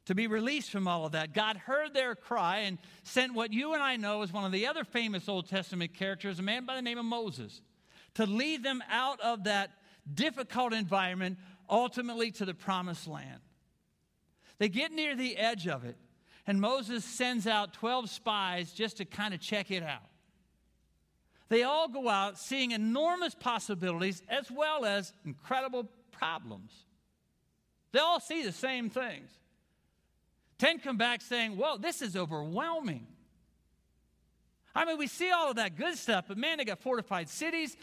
to 0.07 0.15
be 0.15 0.27
released 0.27 0.71
from 0.71 0.89
all 0.89 1.05
of 1.05 1.13
that. 1.13 1.33
God 1.33 1.57
heard 1.57 1.93
their 1.93 2.15
cry 2.15 2.61
and 2.61 2.79
sent 3.03 3.35
what 3.35 3.53
you 3.53 3.75
and 3.75 3.83
I 3.83 3.97
know 3.97 4.23
as 4.23 4.33
one 4.33 4.45
of 4.45 4.53
the 4.53 4.67
other 4.67 4.85
famous 4.85 5.29
Old 5.29 5.49
Testament 5.49 5.95
characters, 5.95 6.39
a 6.39 6.43
man 6.43 6.65
by 6.65 6.77
the 6.77 6.83
name 6.83 6.99
of 6.99 7.05
Moses, 7.05 7.61
to 8.15 8.25
lead 8.25 8.63
them 8.63 8.83
out 8.91 9.21
of 9.21 9.45
that 9.45 9.71
difficult 10.13 10.73
environment 10.73 11.39
ultimately 11.69 12.31
to 12.33 12.45
the 12.45 12.55
promised 12.55 13.09
land. 13.09 13.41
They 14.59 14.69
get 14.69 14.93
near 14.93 15.17
the 15.17 15.37
edge 15.37 15.67
of 15.67 15.85
it, 15.85 15.97
and 16.47 16.61
Moses 16.61 17.05
sends 17.05 17.47
out 17.47 17.75
12 17.75 18.09
spies 18.09 18.73
just 18.73 18.99
to 18.99 19.05
kind 19.05 19.35
of 19.35 19.41
check 19.41 19.71
it 19.71 19.83
out. 19.83 20.09
They 21.49 21.65
all 21.65 21.89
go 21.89 22.09
out 22.09 22.39
seeing 22.39 22.71
enormous 22.71 23.35
possibilities 23.35 24.23
as 24.29 24.51
well 24.51 24.85
as 24.85 25.13
incredible 25.25 25.89
problems. 26.13 26.73
They 27.93 27.99
all 27.99 28.21
see 28.21 28.45
the 28.45 28.53
same 28.53 28.89
things. 28.89 29.31
Ten 30.59 30.79
come 30.79 30.97
back 30.97 31.21
saying, 31.21 31.57
Whoa, 31.57 31.77
this 31.79 32.03
is 32.03 32.17
overwhelming. 32.17 33.07
I 34.75 34.85
mean, 34.85 34.99
we 34.99 35.07
see 35.07 35.31
all 35.31 35.51
of 35.51 35.57
that 35.57 35.77
good 35.77 35.97
stuff, 35.97 36.27
but 36.29 36.37
man, 36.37 36.59
they 36.59 36.65
got 36.65 36.81
fortified 36.81 37.29
cities, 37.29 37.77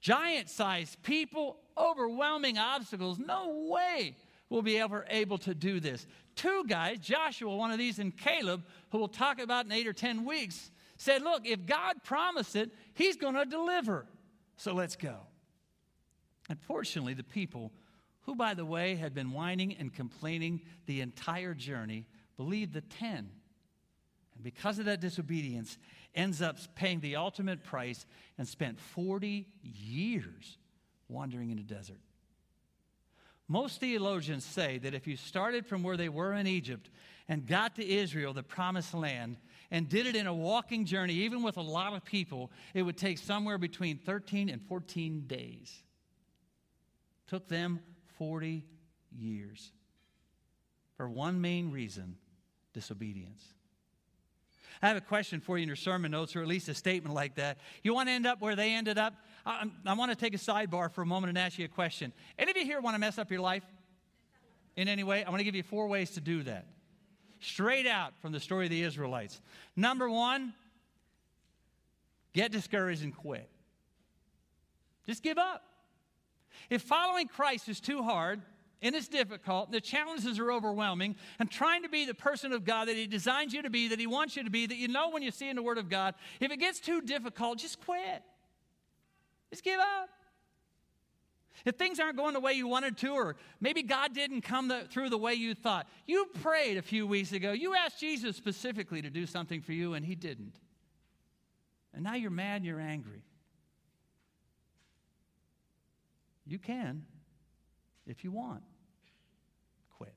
giant 0.00 0.48
sized 0.48 1.02
people, 1.02 1.58
overwhelming 1.76 2.58
obstacles. 2.58 3.18
No 3.18 3.68
way 3.70 4.16
we'll 4.48 4.62
be 4.62 4.78
ever 4.78 5.04
able 5.10 5.38
to 5.38 5.54
do 5.54 5.78
this. 5.78 6.06
Two 6.36 6.64
guys, 6.66 6.98
Joshua, 7.00 7.54
one 7.54 7.70
of 7.70 7.78
these, 7.78 7.98
and 7.98 8.16
Caleb, 8.16 8.64
who 8.90 8.98
we'll 8.98 9.08
talk 9.08 9.40
about 9.40 9.66
in 9.66 9.72
eight 9.72 9.86
or 9.86 9.92
10 9.92 10.24
weeks, 10.24 10.70
said, 10.96 11.22
Look, 11.22 11.46
if 11.46 11.66
God 11.66 12.02
promised 12.04 12.56
it, 12.56 12.70
He's 12.94 13.16
going 13.16 13.34
to 13.34 13.44
deliver. 13.44 14.06
So 14.56 14.72
let's 14.72 14.96
go. 14.96 15.16
Unfortunately, 16.48 17.14
the 17.14 17.24
people, 17.24 17.72
who, 18.22 18.34
by 18.34 18.54
the 18.54 18.64
way, 18.64 18.94
had 18.94 19.14
been 19.14 19.32
whining 19.32 19.76
and 19.76 19.92
complaining 19.92 20.62
the 20.86 21.00
entire 21.00 21.54
journey, 21.54 22.06
believed 22.38 22.72
the 22.72 22.80
10. 22.80 23.16
And 23.16 24.42
because 24.42 24.78
of 24.78 24.86
that 24.86 25.00
disobedience, 25.00 25.76
ends 26.14 26.40
up 26.40 26.56
paying 26.74 27.00
the 27.00 27.16
ultimate 27.16 27.62
price 27.62 28.06
and 28.38 28.48
spent 28.48 28.80
40 28.80 29.46
years 29.62 30.56
wandering 31.08 31.50
in 31.50 31.58
the 31.58 31.62
desert. 31.62 32.00
Most 33.48 33.80
theologians 33.80 34.44
say 34.44 34.78
that 34.78 34.94
if 34.94 35.06
you 35.06 35.16
started 35.16 35.66
from 35.66 35.82
where 35.82 35.96
they 35.96 36.08
were 36.08 36.34
in 36.34 36.46
Egypt 36.46 36.90
and 37.28 37.46
got 37.46 37.76
to 37.76 37.86
Israel, 37.86 38.32
the 38.32 38.42
promised 38.42 38.94
land, 38.94 39.36
and 39.70 39.88
did 39.88 40.06
it 40.06 40.14
in 40.14 40.26
a 40.26 40.34
walking 40.34 40.84
journey, 40.84 41.14
even 41.14 41.42
with 41.42 41.56
a 41.56 41.62
lot 41.62 41.94
of 41.94 42.04
people, 42.04 42.50
it 42.74 42.82
would 42.82 42.96
take 42.96 43.18
somewhere 43.18 43.58
between 43.58 43.98
13 43.98 44.48
and 44.48 44.62
14 44.62 45.24
days. 45.26 45.82
Took 47.26 47.48
them 47.48 47.80
40 48.18 48.64
years. 49.18 49.72
For 50.96 51.08
one 51.08 51.40
main 51.40 51.70
reason 51.70 52.16
disobedience. 52.78 53.42
I 54.80 54.86
have 54.86 54.96
a 54.96 55.00
question 55.00 55.40
for 55.40 55.58
you 55.58 55.62
in 55.62 55.68
your 55.68 55.76
sermon 55.76 56.12
notes, 56.12 56.36
or 56.36 56.42
at 56.42 56.46
least 56.46 56.68
a 56.68 56.74
statement 56.74 57.12
like 57.12 57.34
that. 57.34 57.58
You 57.82 57.92
want 57.92 58.08
to 58.08 58.12
end 58.12 58.24
up 58.24 58.40
where 58.40 58.54
they 58.54 58.72
ended 58.72 58.96
up? 58.96 59.14
I, 59.44 59.64
I 59.84 59.94
want 59.94 60.12
to 60.12 60.16
take 60.16 60.32
a 60.32 60.38
sidebar 60.38 60.92
for 60.92 61.02
a 61.02 61.06
moment 61.06 61.30
and 61.30 61.38
ask 61.38 61.58
you 61.58 61.64
a 61.64 61.68
question. 61.68 62.12
Any 62.38 62.52
of 62.52 62.56
you 62.56 62.64
here 62.64 62.80
want 62.80 62.94
to 62.94 63.00
mess 63.00 63.18
up 63.18 63.32
your 63.32 63.40
life 63.40 63.64
in 64.76 64.86
any 64.86 65.02
way? 65.02 65.24
I 65.24 65.30
want 65.30 65.40
to 65.40 65.44
give 65.44 65.56
you 65.56 65.64
four 65.64 65.88
ways 65.88 66.10
to 66.12 66.20
do 66.20 66.44
that 66.44 66.66
straight 67.40 67.86
out 67.86 68.12
from 68.20 68.30
the 68.32 68.40
story 68.40 68.66
of 68.66 68.70
the 68.70 68.82
Israelites. 68.82 69.40
Number 69.74 70.08
one, 70.08 70.54
get 72.32 72.52
discouraged 72.52 73.02
and 73.02 73.14
quit. 73.14 73.48
Just 75.06 75.22
give 75.22 75.38
up. 75.38 75.64
If 76.70 76.82
following 76.82 77.26
Christ 77.26 77.68
is 77.68 77.80
too 77.80 78.02
hard 78.02 78.42
and 78.80 78.94
it's 78.94 79.08
difficult, 79.08 79.72
the 79.72 79.80
challenges 79.80 80.38
are 80.38 80.52
overwhelming, 80.52 81.16
and 81.38 81.50
trying 81.50 81.82
to 81.82 81.88
be 81.88 82.04
the 82.04 82.14
person 82.14 82.52
of 82.52 82.64
God 82.64 82.88
that 82.88 82.96
He 82.96 83.06
designed 83.06 83.52
you 83.52 83.62
to 83.62 83.70
be, 83.70 83.88
that 83.88 83.98
He 83.98 84.06
wants 84.06 84.36
you 84.36 84.44
to 84.44 84.50
be, 84.50 84.66
that 84.66 84.76
you 84.76 84.88
know 84.88 85.10
when 85.10 85.22
you 85.22 85.30
see 85.30 85.48
in 85.48 85.56
the 85.56 85.62
Word 85.62 85.78
of 85.78 85.88
God, 85.88 86.14
if 86.40 86.52
it 86.52 86.58
gets 86.58 86.78
too 86.78 87.00
difficult, 87.00 87.58
just 87.58 87.80
quit. 87.84 88.22
Just 89.50 89.64
give 89.64 89.80
up. 89.80 90.10
If 91.64 91.74
things 91.74 91.98
aren't 91.98 92.16
going 92.16 92.34
the 92.34 92.40
way 92.40 92.52
you 92.52 92.68
wanted 92.68 92.96
to, 92.98 93.08
or 93.08 93.36
maybe 93.60 93.82
God 93.82 94.14
didn't 94.14 94.42
come 94.42 94.68
the, 94.68 94.86
through 94.90 95.10
the 95.10 95.18
way 95.18 95.34
you 95.34 95.54
thought, 95.54 95.88
you 96.06 96.26
prayed 96.40 96.76
a 96.76 96.82
few 96.82 97.06
weeks 97.06 97.32
ago. 97.32 97.50
You 97.52 97.74
asked 97.74 97.98
Jesus 97.98 98.36
specifically 98.36 99.02
to 99.02 99.10
do 99.10 99.26
something 99.26 99.60
for 99.60 99.72
you, 99.72 99.94
and 99.94 100.06
He 100.06 100.14
didn't. 100.14 100.54
And 101.92 102.04
now 102.04 102.14
you're 102.14 102.30
mad, 102.30 102.56
and 102.56 102.64
you're 102.64 102.80
angry. 102.80 103.24
You 106.46 106.58
can, 106.58 107.04
if 108.08 108.24
you 108.24 108.30
want, 108.30 108.62
quit. 109.96 110.14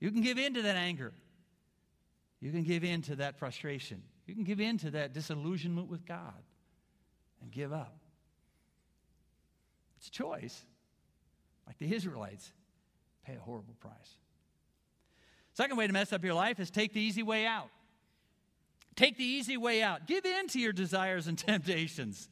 You 0.00 0.10
can 0.10 0.20
give 0.20 0.38
in 0.38 0.54
to 0.54 0.62
that 0.62 0.76
anger. 0.76 1.12
You 2.40 2.50
can 2.50 2.62
give 2.62 2.84
in 2.84 3.02
to 3.02 3.16
that 3.16 3.38
frustration. 3.38 4.02
You 4.26 4.34
can 4.34 4.44
give 4.44 4.60
in 4.60 4.78
to 4.78 4.90
that 4.92 5.12
disillusionment 5.12 5.88
with 5.88 6.04
God 6.04 6.42
and 7.40 7.50
give 7.50 7.72
up. 7.72 7.96
It's 9.98 10.08
a 10.08 10.10
choice. 10.10 10.64
Like 11.66 11.78
the 11.78 11.94
Israelites, 11.94 12.52
pay 13.24 13.34
a 13.34 13.40
horrible 13.40 13.74
price. 13.80 14.18
Second 15.54 15.76
way 15.76 15.86
to 15.86 15.92
mess 15.92 16.12
up 16.12 16.24
your 16.24 16.34
life 16.34 16.60
is 16.60 16.70
take 16.70 16.92
the 16.92 17.00
easy 17.00 17.22
way 17.22 17.46
out. 17.46 17.68
Take 18.96 19.16
the 19.16 19.24
easy 19.24 19.56
way 19.56 19.82
out. 19.82 20.06
Give 20.06 20.24
in 20.24 20.48
to 20.48 20.58
your 20.58 20.72
desires 20.72 21.26
and 21.26 21.38
temptations. 21.38 22.28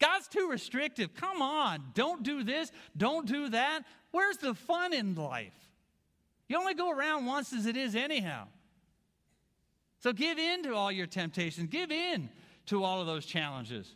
God's 0.00 0.28
too 0.28 0.48
restrictive. 0.50 1.14
Come 1.14 1.42
on, 1.42 1.84
don't 1.94 2.22
do 2.22 2.42
this, 2.42 2.72
don't 2.96 3.26
do 3.26 3.50
that. 3.50 3.82
Where's 4.10 4.38
the 4.38 4.54
fun 4.54 4.92
in 4.92 5.14
life? 5.14 5.52
You 6.48 6.58
only 6.58 6.74
go 6.74 6.90
around 6.90 7.26
once 7.26 7.52
as 7.52 7.66
it 7.66 7.76
is, 7.76 7.94
anyhow. 7.94 8.48
So 10.00 10.12
give 10.12 10.38
in 10.38 10.62
to 10.64 10.74
all 10.74 10.90
your 10.90 11.06
temptations, 11.06 11.68
give 11.68 11.92
in 11.92 12.30
to 12.66 12.82
all 12.82 13.00
of 13.00 13.06
those 13.06 13.26
challenges. 13.26 13.94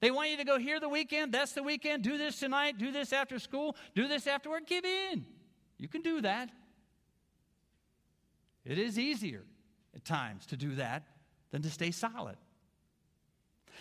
They 0.00 0.10
want 0.10 0.30
you 0.30 0.36
to 0.36 0.44
go 0.44 0.58
here 0.58 0.78
the 0.78 0.88
weekend, 0.88 1.32
that's 1.32 1.52
the 1.52 1.62
weekend, 1.62 2.04
do 2.04 2.18
this 2.18 2.38
tonight, 2.38 2.78
do 2.78 2.92
this 2.92 3.12
after 3.12 3.38
school, 3.38 3.74
do 3.94 4.06
this 4.06 4.26
afterward. 4.26 4.66
Give 4.66 4.84
in. 4.84 5.24
You 5.78 5.88
can 5.88 6.02
do 6.02 6.20
that. 6.20 6.50
It 8.64 8.78
is 8.78 8.98
easier 8.98 9.44
at 9.94 10.04
times 10.04 10.44
to 10.46 10.56
do 10.56 10.74
that 10.74 11.04
than 11.50 11.62
to 11.62 11.70
stay 11.70 11.90
solid. 11.90 12.36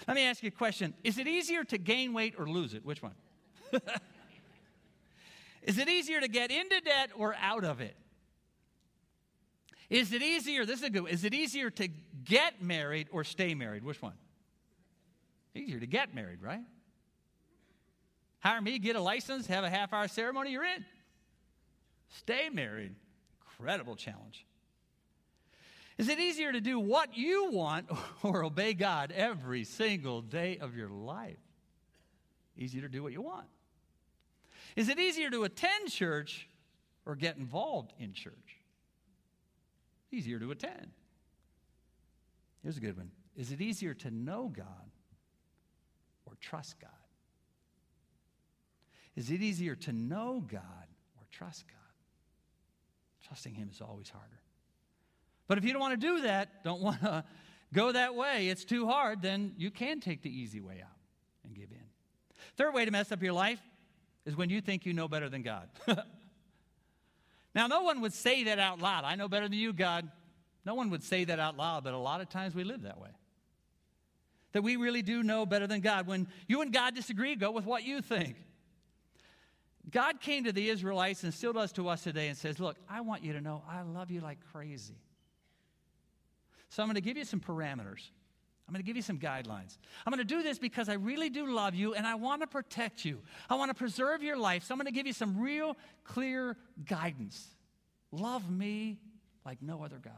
Let 0.08 0.16
me 0.16 0.24
ask 0.24 0.44
you 0.44 0.50
a 0.50 0.52
question 0.52 0.94
Is 1.04 1.18
it 1.18 1.28
easier 1.28 1.64
to 1.66 1.78
gain 1.78 2.14
weight 2.14 2.36
or 2.38 2.48
lose 2.48 2.74
it? 2.74 2.86
Which 2.86 3.02
one? 3.02 3.14
is 5.64 5.78
it 5.78 5.90
easier 5.90 6.20
to 6.20 6.28
get 6.28 6.52
into 6.52 6.80
debt 6.82 7.12
or 7.16 7.36
out 7.42 7.64
of 7.64 7.82
it? 7.82 7.96
Is 9.90 10.14
it 10.14 10.22
easier, 10.22 10.66
this 10.66 10.80
is 10.80 10.86
a 10.86 10.90
good, 10.90 11.08
is 11.10 11.24
it 11.24 11.34
easier 11.34 11.70
to 11.70 11.88
get 12.24 12.62
married 12.62 13.08
or 13.12 13.24
stay 13.24 13.54
married? 13.54 13.84
Which 13.84 14.02
one? 14.02 14.16
Easier 15.54 15.80
to 15.80 15.88
get 15.88 16.14
married, 16.16 16.42
right? 16.42 16.64
Hire 18.40 18.62
me, 18.62 18.80
get 18.80 18.96
a 18.96 19.02
license, 19.02 19.48
have 19.48 19.64
a 19.64 19.70
half 19.70 19.94
hour 19.94 20.08
ceremony, 20.08 20.52
you're 20.52 20.64
in. 20.64 20.86
Stay 22.10 22.50
married. 22.50 22.96
Incredible 23.42 23.96
challenge. 23.96 24.46
Is 25.98 26.10
it 26.10 26.20
easier 26.20 26.52
to 26.52 26.60
do 26.60 26.80
what 26.80 27.18
you 27.18 27.52
want 27.52 27.90
or 28.24 28.44
obey 28.44 28.74
God 28.74 29.12
every 29.12 29.64
single 29.64 30.22
day 30.22 30.58
of 30.60 30.76
your 30.76 30.90
life? 30.90 31.38
Easier 32.58 32.82
to 32.82 32.90
do 32.90 33.04
what 33.04 33.14
you 33.14 33.22
want. 33.22 33.48
Is 34.76 34.90
it 34.90 35.00
easier 35.00 35.30
to 35.30 35.44
attend 35.44 35.90
church 35.90 36.50
or 37.06 37.16
get 37.16 37.38
involved 37.38 37.94
in 38.00 38.14
church? 38.14 38.58
Easier 40.12 40.40
to 40.40 40.52
attend. 40.52 40.92
Here's 42.62 42.78
a 42.78 42.82
good 42.82 42.98
one. 42.98 43.12
Is 43.38 43.52
it 43.52 43.62
easier 43.62 43.94
to 43.94 44.12
know 44.12 44.52
God 44.54 44.90
or 46.26 46.34
trust 46.42 46.80
God? 46.80 46.90
Is 49.16 49.30
it 49.30 49.42
easier 49.42 49.76
to 49.76 49.94
know 49.94 50.44
God 50.46 50.62
or 51.18 51.24
trust 51.32 51.66
God? 51.68 51.78
Trusting 53.28 53.54
Him 53.54 53.70
is 53.72 53.82
always 53.82 54.10
harder. 54.10 54.42
But 55.48 55.58
if 55.58 55.64
you 55.64 55.72
don't 55.72 55.80
want 55.80 56.00
to 56.00 56.08
do 56.08 56.22
that, 56.22 56.64
don't 56.64 56.82
want 56.82 57.02
to 57.02 57.24
go 57.74 57.92
that 57.92 58.16
way, 58.16 58.50
it's 58.50 58.66
too 58.66 58.88
hard, 58.88 59.22
then 59.22 59.54
you 59.58 59.72
can 59.72 60.00
take 60.00 60.22
the 60.22 60.30
easy 60.30 60.62
way 60.62 60.82
out 60.84 60.98
and 61.44 61.54
give 61.54 61.72
in. 61.72 61.84
Third 62.58 62.74
way 62.74 62.86
to 62.86 62.92
mess 62.92 63.12
up 63.12 63.22
your 63.22 63.34
life 63.34 63.60
is 64.26 64.36
when 64.36 64.50
you 64.50 64.62
think 64.62 64.86
you 64.86 64.94
know 64.94 65.08
better 65.08 65.30
than 65.30 65.42
God. 65.42 65.70
now, 67.56 67.68
no 67.68 67.84
one 67.84 68.02
would 68.02 68.14
say 68.14 68.46
that 68.46 68.60
out 68.60 68.80
loud. 68.80 69.04
I 69.04 69.16
know 69.16 69.28
better 69.28 69.48
than 69.48 69.58
you, 69.58 69.74
God. 69.74 70.10
No 70.66 70.74
one 70.74 70.90
would 70.90 71.04
say 71.04 71.26
that 71.26 71.40
out 71.40 71.58
loud, 71.58 71.84
but 71.84 71.94
a 71.94 71.98
lot 71.98 72.22
of 72.22 72.30
times 72.30 72.56
we 72.56 72.64
live 72.64 72.84
that 72.84 73.00
way 73.00 73.10
that 74.56 74.62
we 74.62 74.78
really 74.78 75.02
do 75.02 75.22
know 75.22 75.46
better 75.46 75.68
than 75.68 75.82
God. 75.82 76.08
When 76.08 76.30
you 76.48 76.62
and 76.62 76.72
God 76.72 76.96
disagree, 76.96 77.36
go 77.36 77.52
with 77.52 77.66
what 77.66 77.84
you 77.84 78.02
think. 78.02 78.38
God 79.92 80.22
came 80.22 80.46
to 80.46 80.54
the 80.54 80.70
Israelites 80.70 81.26
and 81.26 81.34
still 81.34 81.52
does 81.52 81.74
to 81.74 81.90
us 81.90 82.04
today 82.04 82.30
and 82.30 82.38
says, 82.38 82.58
Look, 82.58 82.78
I 82.90 83.02
want 83.02 83.22
you 83.22 83.34
to 83.34 83.42
know 83.42 83.64
I 83.70 83.82
love 83.82 84.12
you 84.12 84.22
like 84.22 84.38
crazy. 84.54 84.96
So 86.70 86.84
I'm 86.84 86.88
going 86.88 86.96
to 86.96 87.02
give 87.02 87.18
you 87.18 87.26
some 87.26 87.40
parameters. 87.40 88.10
I'm 88.68 88.74
going 88.74 88.84
to 88.84 88.86
give 88.86 88.96
you 88.96 89.04
some 89.04 89.20
guidelines. 89.20 89.78
I'm 90.06 90.12
going 90.12 90.26
to 90.26 90.36
do 90.36 90.42
this 90.42 90.58
because 90.58 90.90
I 90.90 90.94
really 90.94 91.30
do 91.30 91.46
love 91.46 91.76
you 91.76 91.94
and 91.94 92.08
I 92.08 92.16
want 92.16 92.42
to 92.42 92.48
protect 92.48 93.06
you. 93.06 93.20
I 93.50 93.56
want 93.56 93.70
to 93.70 93.76
preserve 93.76 94.24
your 94.24 94.38
life. 94.38 94.64
So 94.64 94.74
I'm 94.74 94.80
going 94.80 94.88
to 94.88 94.92
give 94.92 95.06
you 95.06 95.14
some 95.14 95.40
real 95.40 95.78
clear 96.04 96.58
guidance. 96.86 97.48
Love 98.12 98.50
me 98.50 98.98
like 99.46 99.62
no 99.62 99.84
other 99.84 100.00
God. 100.04 100.14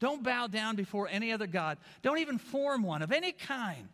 Don't 0.00 0.22
bow 0.22 0.48
down 0.48 0.76
before 0.76 1.08
any 1.08 1.32
other 1.32 1.46
God. 1.46 1.78
Don't 2.02 2.18
even 2.18 2.38
form 2.38 2.82
one 2.82 3.02
of 3.02 3.12
any 3.12 3.32
kind. 3.32 3.88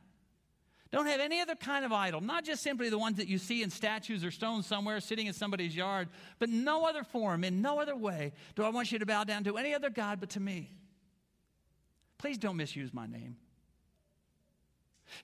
Don't 0.92 1.06
have 1.06 1.20
any 1.20 1.40
other 1.40 1.54
kind 1.54 1.86
of 1.86 1.92
idol, 1.92 2.20
not 2.20 2.44
just 2.44 2.62
simply 2.62 2.90
the 2.90 2.98
ones 2.98 3.16
that 3.16 3.26
you 3.26 3.38
see 3.38 3.62
in 3.62 3.70
statues 3.70 4.22
or 4.22 4.30
stones 4.30 4.66
somewhere 4.66 5.00
sitting 5.00 5.26
in 5.26 5.32
somebody's 5.32 5.74
yard, 5.74 6.08
but 6.38 6.50
no 6.50 6.86
other 6.86 7.02
form, 7.02 7.44
in 7.44 7.62
no 7.62 7.80
other 7.80 7.96
way 7.96 8.34
do 8.54 8.62
I 8.62 8.68
want 8.68 8.92
you 8.92 8.98
to 8.98 9.06
bow 9.06 9.24
down 9.24 9.42
to 9.44 9.56
any 9.56 9.74
other 9.74 9.88
God 9.88 10.20
but 10.20 10.30
to 10.30 10.40
me. 10.40 10.70
Please 12.18 12.36
don't 12.36 12.58
misuse 12.58 12.92
my 12.92 13.06
name. 13.06 13.36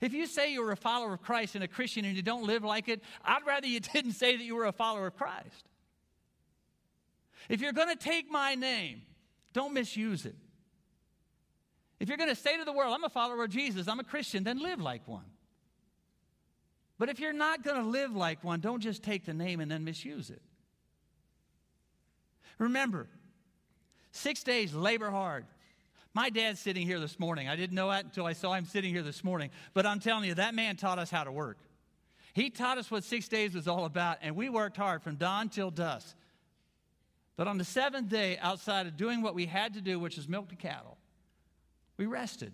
If 0.01 0.11
you 0.11 0.25
say 0.25 0.53
you're 0.53 0.71
a 0.71 0.75
follower 0.75 1.13
of 1.13 1.21
Christ 1.21 1.53
and 1.53 1.63
a 1.63 1.67
Christian 1.67 2.03
and 2.03 2.15
you 2.15 2.23
don't 2.23 2.45
live 2.45 2.63
like 2.63 2.89
it, 2.89 3.03
I'd 3.23 3.45
rather 3.45 3.67
you 3.67 3.79
didn't 3.93 4.13
say 4.13 4.35
that 4.35 4.43
you 4.43 4.55
were 4.55 4.65
a 4.65 4.71
follower 4.71 5.05
of 5.05 5.15
Christ. 5.15 5.69
If 7.47 7.61
you're 7.61 7.73
going 7.73 7.89
to 7.89 7.95
take 7.95 8.29
my 8.31 8.55
name, 8.55 9.03
don't 9.53 9.75
misuse 9.75 10.25
it. 10.25 10.35
If 11.99 12.07
you're 12.07 12.17
going 12.17 12.29
to 12.29 12.35
say 12.35 12.57
to 12.57 12.65
the 12.65 12.73
world, 12.73 12.93
I'm 12.95 13.03
a 13.03 13.09
follower 13.09 13.43
of 13.43 13.51
Jesus, 13.51 13.87
I'm 13.87 13.99
a 13.99 14.03
Christian, 14.03 14.43
then 14.43 14.59
live 14.59 14.81
like 14.81 15.07
one. 15.07 15.25
But 16.99 17.07
if 17.07 17.19
you're 17.19 17.33
not 17.33 17.63
going 17.63 17.81
to 17.81 17.89
live 17.89 18.13
like 18.13 18.43
one, 18.43 18.59
don't 18.59 18.81
just 18.81 19.01
take 19.01 19.25
the 19.25 19.33
name 19.33 19.61
and 19.61 19.71
then 19.71 19.85
misuse 19.85 20.29
it. 20.29 20.41
Remember, 22.59 23.07
six 24.11 24.43
days, 24.43 24.73
labor 24.73 25.09
hard. 25.09 25.45
My 26.13 26.29
dad's 26.29 26.59
sitting 26.59 26.85
here 26.85 26.99
this 26.99 27.17
morning. 27.17 27.47
I 27.47 27.55
didn't 27.55 27.75
know 27.75 27.89
that 27.89 28.03
until 28.03 28.25
I 28.25 28.33
saw 28.33 28.53
him 28.53 28.65
sitting 28.65 28.93
here 28.93 29.01
this 29.01 29.23
morning. 29.23 29.49
But 29.73 29.85
I'm 29.85 30.01
telling 30.01 30.25
you, 30.25 30.33
that 30.35 30.53
man 30.53 30.75
taught 30.75 30.99
us 30.99 31.09
how 31.09 31.23
to 31.23 31.31
work. 31.31 31.57
He 32.33 32.49
taught 32.49 32.77
us 32.77 32.91
what 32.91 33.05
six 33.05 33.29
days 33.29 33.55
was 33.55 33.67
all 33.67 33.85
about, 33.85 34.17
and 34.21 34.35
we 34.35 34.49
worked 34.49 34.75
hard 34.75 35.01
from 35.01 35.15
dawn 35.15 35.47
till 35.47 35.71
dusk. 35.71 36.15
But 37.37 37.47
on 37.47 37.57
the 37.57 37.63
seventh 37.63 38.09
day, 38.09 38.37
outside 38.39 38.87
of 38.87 38.97
doing 38.97 39.21
what 39.21 39.35
we 39.35 39.45
had 39.45 39.75
to 39.75 39.81
do, 39.81 39.99
which 39.99 40.17
is 40.17 40.27
milk 40.27 40.49
the 40.49 40.55
cattle, 40.55 40.97
we 41.95 42.05
rested. 42.05 42.53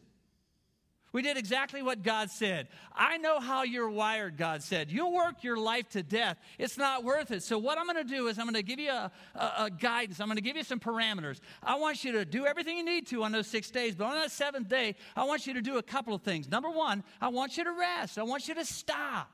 We 1.16 1.22
did 1.22 1.38
exactly 1.38 1.82
what 1.82 2.04
God 2.04 2.30
said. 2.30 2.68
I 2.94 3.16
know 3.16 3.40
how 3.40 3.64
you're 3.64 3.90
wired, 3.90 4.36
God 4.36 4.62
said. 4.62 4.92
You'll 4.92 5.14
work 5.14 5.46
your 5.46 5.56
life 5.56 5.88
to 5.92 6.04
death. 6.04 6.38
It's 6.60 6.78
not 6.78 7.06
worth 7.06 7.32
it. 7.32 7.42
So, 7.42 7.58
what 7.58 7.78
I'm 7.78 7.86
going 7.86 8.06
to 8.06 8.14
do 8.14 8.28
is 8.28 8.38
I'm 8.38 8.44
going 8.44 8.56
to 8.56 8.62
give 8.62 8.80
you 8.80 8.92
a, 8.92 9.10
a, 9.34 9.54
a 9.60 9.70
guidance. 9.70 10.20
I'm 10.20 10.28
going 10.28 10.36
to 10.36 10.42
give 10.42 10.58
you 10.58 10.64
some 10.66 10.78
parameters. 10.78 11.40
I 11.64 11.78
want 11.78 12.04
you 12.04 12.12
to 12.12 12.26
do 12.26 12.46
everything 12.46 12.76
you 12.76 12.84
need 12.84 13.08
to 13.08 13.24
on 13.24 13.32
those 13.32 13.48
six 13.48 13.72
days, 13.72 13.96
but 13.96 14.08
on 14.08 14.16
that 14.16 14.30
seventh 14.30 14.68
day, 14.68 14.94
I 15.16 15.24
want 15.24 15.48
you 15.48 15.54
to 15.54 15.62
do 15.62 15.78
a 15.78 15.82
couple 15.82 16.14
of 16.14 16.22
things. 16.22 16.52
Number 16.52 16.70
one, 16.70 17.02
I 17.22 17.30
want 17.30 17.56
you 17.56 17.64
to 17.64 17.72
rest, 17.72 18.20
I 18.20 18.24
want 18.24 18.50
you 18.50 18.56
to 18.56 18.66
stop, 18.66 19.32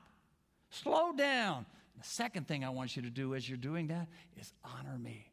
slow 0.70 1.12
down. 1.12 1.66
The 1.98 2.06
second 2.06 2.46
thing 2.46 2.64
I 2.64 2.70
want 2.70 2.94
you 2.94 3.02
to 3.02 3.10
do 3.10 3.34
as 3.34 3.48
you're 3.48 3.58
doing 3.58 3.88
that 3.88 4.06
is 4.40 4.52
honor 4.62 4.96
me, 4.96 5.32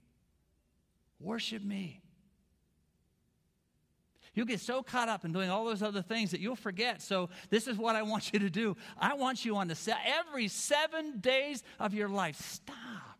worship 1.20 1.64
me. 1.64 2.02
You'll 4.34 4.46
get 4.46 4.60
so 4.60 4.84
caught 4.84 5.10
up 5.10 5.26
in 5.26 5.32
doing 5.32 5.50
all 5.50 5.66
those 5.66 5.82
other 5.82 6.02
things 6.02 6.32
that 6.32 6.40
you'll 6.40 6.56
forget. 6.56 7.02
So, 7.02 7.30
this 7.50 7.68
is 7.68 7.78
what 7.78 7.96
I 7.96 8.04
want 8.04 8.32
you 8.32 8.40
to 8.40 8.50
do. 8.50 8.78
I 8.98 9.16
want 9.16 9.44
you 9.44 9.56
on 9.56 9.68
the 9.68 9.76
se- 9.76 9.94
every 10.06 10.48
seven 10.48 11.20
days 11.20 11.64
of 11.80 11.94
your 11.94 12.10
life, 12.10 12.38
stop, 12.40 13.20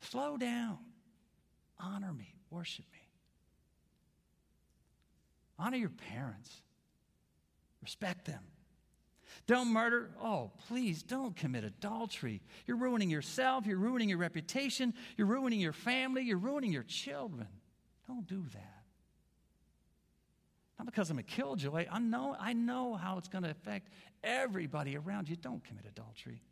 slow 0.00 0.36
down, 0.36 0.78
honor 1.78 2.12
me, 2.12 2.34
worship 2.50 2.84
me. 2.92 2.98
Honor 5.58 5.78
your 5.78 5.92
parents, 6.12 6.50
respect 7.82 8.26
them. 8.26 8.42
Don't 9.46 9.72
murder. 9.72 10.10
Oh, 10.20 10.50
please 10.66 11.02
don't 11.02 11.36
commit 11.36 11.62
adultery. 11.62 12.42
You're 12.66 12.78
ruining 12.78 13.10
yourself. 13.10 13.64
You're 13.64 13.78
ruining 13.78 14.08
your 14.08 14.18
reputation. 14.18 14.92
You're 15.16 15.28
ruining 15.28 15.60
your 15.60 15.72
family. 15.72 16.22
You're 16.22 16.38
ruining 16.38 16.72
your 16.72 16.82
children. 16.82 17.46
Don't 18.08 18.26
do 18.26 18.44
that. 18.54 18.75
Not 20.78 20.86
because 20.86 21.10
I'm 21.10 21.18
a 21.18 21.22
killjoy. 21.22 21.86
I 21.90 21.98
know, 21.98 22.36
I 22.38 22.52
know 22.52 22.94
how 22.94 23.18
it's 23.18 23.28
going 23.28 23.44
to 23.44 23.50
affect 23.50 23.88
everybody 24.22 24.96
around 24.96 25.28
you. 25.28 25.36
Don't 25.36 25.64
commit 25.64 25.86
adultery. 25.86 26.42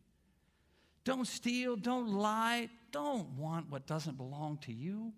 Don't 1.04 1.26
steal. 1.26 1.76
Don't 1.76 2.08
lie. 2.08 2.70
Don't 2.90 3.28
want 3.36 3.70
what 3.70 3.86
doesn't 3.86 4.16
belong 4.16 4.58
to 4.62 4.72
you. 4.72 5.12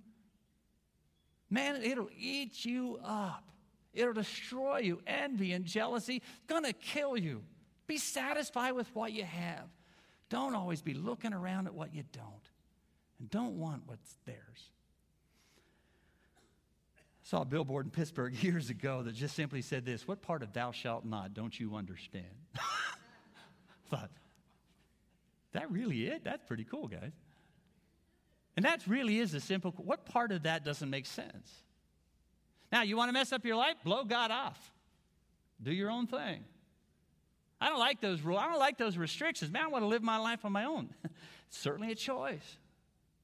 Man, 1.48 1.80
it'll 1.82 2.10
eat 2.18 2.64
you 2.64 2.98
up. 3.04 3.44
It'll 3.94 4.12
destroy 4.12 4.78
you. 4.78 5.00
Envy 5.06 5.52
and 5.52 5.64
jealousy, 5.64 6.22
to 6.64 6.72
kill 6.72 7.16
you. 7.16 7.42
Be 7.86 7.98
satisfied 7.98 8.72
with 8.72 8.92
what 8.94 9.12
you 9.12 9.24
have. 9.24 9.68
Don't 10.28 10.56
always 10.56 10.82
be 10.82 10.92
looking 10.92 11.32
around 11.32 11.68
at 11.68 11.74
what 11.74 11.94
you 11.94 12.02
don't. 12.12 12.50
And 13.20 13.30
don't 13.30 13.58
want 13.58 13.82
what's 13.86 14.16
theirs 14.26 14.70
saw 17.26 17.42
a 17.42 17.44
billboard 17.44 17.86
in 17.86 17.90
Pittsburgh 17.90 18.34
years 18.42 18.70
ago 18.70 19.02
that 19.02 19.14
just 19.14 19.34
simply 19.34 19.60
said 19.60 19.84
this 19.84 20.06
What 20.06 20.22
part 20.22 20.42
of 20.42 20.52
thou 20.52 20.72
shalt 20.72 21.04
not 21.04 21.34
don't 21.34 21.58
you 21.58 21.74
understand? 21.74 22.24
thought, 23.90 24.10
that 25.52 25.70
really 25.70 26.06
it? 26.06 26.24
That's 26.24 26.42
pretty 26.44 26.64
cool, 26.64 26.88
guys. 26.88 27.12
And 28.56 28.64
that 28.64 28.86
really 28.86 29.18
is 29.18 29.34
a 29.34 29.40
simple 29.40 29.72
what 29.76 30.06
part 30.06 30.32
of 30.32 30.44
that 30.44 30.64
doesn't 30.64 30.88
make 30.88 31.06
sense? 31.06 31.50
Now, 32.72 32.82
you 32.82 32.96
want 32.96 33.08
to 33.08 33.12
mess 33.12 33.32
up 33.32 33.44
your 33.44 33.56
life? 33.56 33.76
Blow 33.84 34.04
God 34.04 34.30
off. 34.30 34.72
Do 35.62 35.72
your 35.72 35.90
own 35.90 36.06
thing. 36.06 36.44
I 37.60 37.68
don't 37.68 37.78
like 37.78 38.00
those 38.00 38.20
rules. 38.20 38.40
I 38.42 38.48
don't 38.48 38.58
like 38.58 38.76
those 38.76 38.98
restrictions. 38.98 39.50
Man, 39.50 39.64
I 39.64 39.68
want 39.68 39.82
to 39.82 39.88
live 39.88 40.02
my 40.02 40.18
life 40.18 40.44
on 40.44 40.52
my 40.52 40.64
own. 40.64 40.90
it's 41.48 41.58
certainly 41.58 41.90
a 41.92 41.94
choice. 41.94 42.58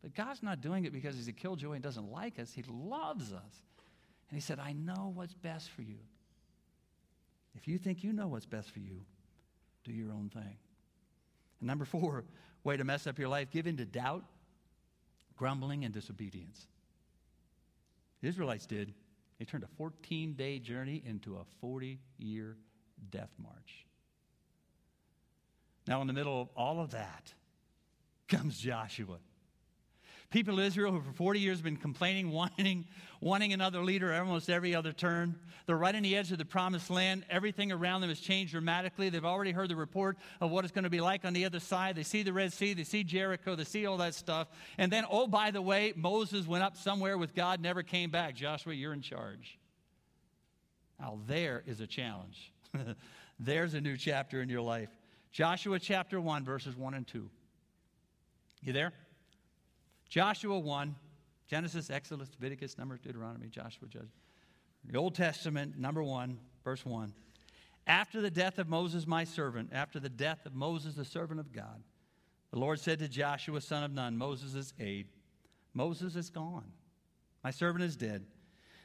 But 0.00 0.14
God's 0.14 0.42
not 0.42 0.60
doing 0.60 0.84
it 0.84 0.92
because 0.92 1.16
he's 1.16 1.28
a 1.28 1.32
killjoy 1.32 1.72
and 1.72 1.82
doesn't 1.82 2.10
like 2.10 2.38
us. 2.38 2.52
He 2.52 2.64
loves 2.68 3.32
us. 3.32 3.62
And 4.32 4.40
he 4.40 4.42
said, 4.42 4.58
I 4.58 4.72
know 4.72 5.12
what's 5.14 5.34
best 5.34 5.68
for 5.68 5.82
you. 5.82 5.98
If 7.54 7.68
you 7.68 7.76
think 7.76 8.02
you 8.02 8.14
know 8.14 8.28
what's 8.28 8.46
best 8.46 8.70
for 8.70 8.78
you, 8.78 9.02
do 9.84 9.92
your 9.92 10.10
own 10.10 10.30
thing. 10.32 10.56
And 11.60 11.66
number 11.66 11.84
four, 11.84 12.24
way 12.64 12.78
to 12.78 12.84
mess 12.84 13.06
up 13.06 13.18
your 13.18 13.28
life, 13.28 13.50
give 13.50 13.66
in 13.66 13.76
to 13.76 13.84
doubt, 13.84 14.24
grumbling, 15.36 15.84
and 15.84 15.92
disobedience. 15.92 16.66
The 18.22 18.28
Israelites 18.28 18.64
did. 18.64 18.94
They 19.38 19.44
turned 19.44 19.64
a 19.64 19.76
14 19.76 20.32
day 20.32 20.58
journey 20.58 21.02
into 21.04 21.36
a 21.36 21.44
40 21.60 21.98
year 22.16 22.56
death 23.10 23.34
march. 23.38 23.84
Now, 25.86 26.00
in 26.00 26.06
the 26.06 26.14
middle 26.14 26.40
of 26.40 26.48
all 26.56 26.80
of 26.80 26.92
that 26.92 27.34
comes 28.28 28.58
Joshua 28.58 29.18
people 30.32 30.58
of 30.58 30.64
Israel 30.64 30.90
who 30.90 31.00
for 31.00 31.12
40 31.12 31.38
years 31.38 31.58
have 31.58 31.64
been 31.64 31.76
complaining, 31.76 32.30
whining, 32.32 32.86
wanting 33.20 33.52
another 33.52 33.84
leader 33.84 34.12
almost 34.12 34.50
every 34.50 34.74
other 34.74 34.92
turn. 34.92 35.38
They're 35.66 35.76
right 35.76 35.94
on 35.94 36.02
the 36.02 36.16
edge 36.16 36.32
of 36.32 36.38
the 36.38 36.44
promised 36.44 36.90
land. 36.90 37.24
Everything 37.30 37.70
around 37.70 38.00
them 38.00 38.10
has 38.10 38.18
changed 38.18 38.52
dramatically. 38.52 39.10
They've 39.10 39.24
already 39.24 39.52
heard 39.52 39.68
the 39.68 39.76
report 39.76 40.16
of 40.40 40.50
what 40.50 40.64
it's 40.64 40.72
going 40.72 40.84
to 40.84 40.90
be 40.90 41.00
like 41.00 41.24
on 41.24 41.34
the 41.34 41.44
other 41.44 41.60
side. 41.60 41.94
They 41.94 42.02
see 42.02 42.22
the 42.22 42.32
Red 42.32 42.52
Sea, 42.52 42.74
they 42.74 42.82
see 42.82 43.04
Jericho, 43.04 43.54
they 43.54 43.64
see 43.64 43.86
all 43.86 43.98
that 43.98 44.14
stuff. 44.14 44.48
And 44.78 44.90
then, 44.90 45.04
oh, 45.08 45.28
by 45.28 45.52
the 45.52 45.62
way, 45.62 45.92
Moses 45.94 46.46
went 46.46 46.64
up 46.64 46.76
somewhere 46.76 47.16
with 47.16 47.34
God, 47.34 47.60
never 47.60 47.82
came 47.82 48.10
back. 48.10 48.34
Joshua, 48.34 48.74
you're 48.74 48.94
in 48.94 49.02
charge. 49.02 49.58
Now, 50.98 51.18
there 51.26 51.62
is 51.66 51.80
a 51.80 51.86
challenge. 51.86 52.52
There's 53.38 53.74
a 53.74 53.80
new 53.80 53.96
chapter 53.96 54.40
in 54.40 54.48
your 54.48 54.62
life. 54.62 54.88
Joshua 55.30 55.78
chapter 55.78 56.20
1, 56.20 56.44
verses 56.44 56.76
1 56.76 56.94
and 56.94 57.06
2. 57.06 57.28
You 58.62 58.72
there? 58.72 58.92
Joshua 60.12 60.59
1, 60.59 60.94
Genesis, 61.48 61.88
Exodus, 61.88 62.29
Leviticus, 62.38 62.77
Numbers, 62.77 63.01
Deuteronomy, 63.01 63.48
Joshua, 63.48 63.88
Judge. 63.88 64.11
The 64.85 64.98
Old 64.98 65.14
Testament, 65.14 65.79
number 65.79 66.03
1, 66.03 66.38
verse 66.62 66.85
1. 66.85 67.14
After 67.87 68.20
the 68.20 68.31
death 68.31 68.59
of 68.59 68.68
Moses, 68.68 69.07
my 69.07 69.25
servant, 69.25 69.70
after 69.72 69.98
the 69.98 70.11
death 70.11 70.44
of 70.44 70.55
Moses, 70.55 70.96
the 70.96 71.07
servant 71.07 71.40
of 71.40 71.51
God, 71.51 71.83
the 72.51 72.59
Lord 72.59 72.79
said 72.79 72.98
to 72.98 73.09
Joshua, 73.09 73.62
son 73.62 73.85
of 73.85 73.90
Nun, 73.90 74.18
Moses' 74.18 74.75
aide, 74.79 75.07
Moses 75.72 76.14
is 76.14 76.29
gone. 76.29 76.70
My 77.42 77.51
servant 77.51 77.83
is 77.83 77.96
dead. 77.96 78.27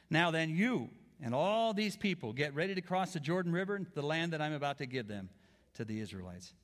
Now 0.08 0.30
then, 0.30 0.48
you 0.48 0.88
and 1.22 1.34
all 1.34 1.74
these 1.74 1.98
people 1.98 2.32
get 2.32 2.54
ready 2.54 2.74
to 2.74 2.80
cross 2.80 3.12
the 3.12 3.20
Jordan 3.20 3.52
River 3.52 3.76
into 3.76 3.92
the 3.92 4.00
land 4.00 4.32
that 4.32 4.40
I'm 4.40 4.54
about 4.54 4.78
to 4.78 4.86
give 4.86 5.08
them 5.08 5.28
to 5.74 5.84
the 5.84 6.00
Israelites. 6.00 6.54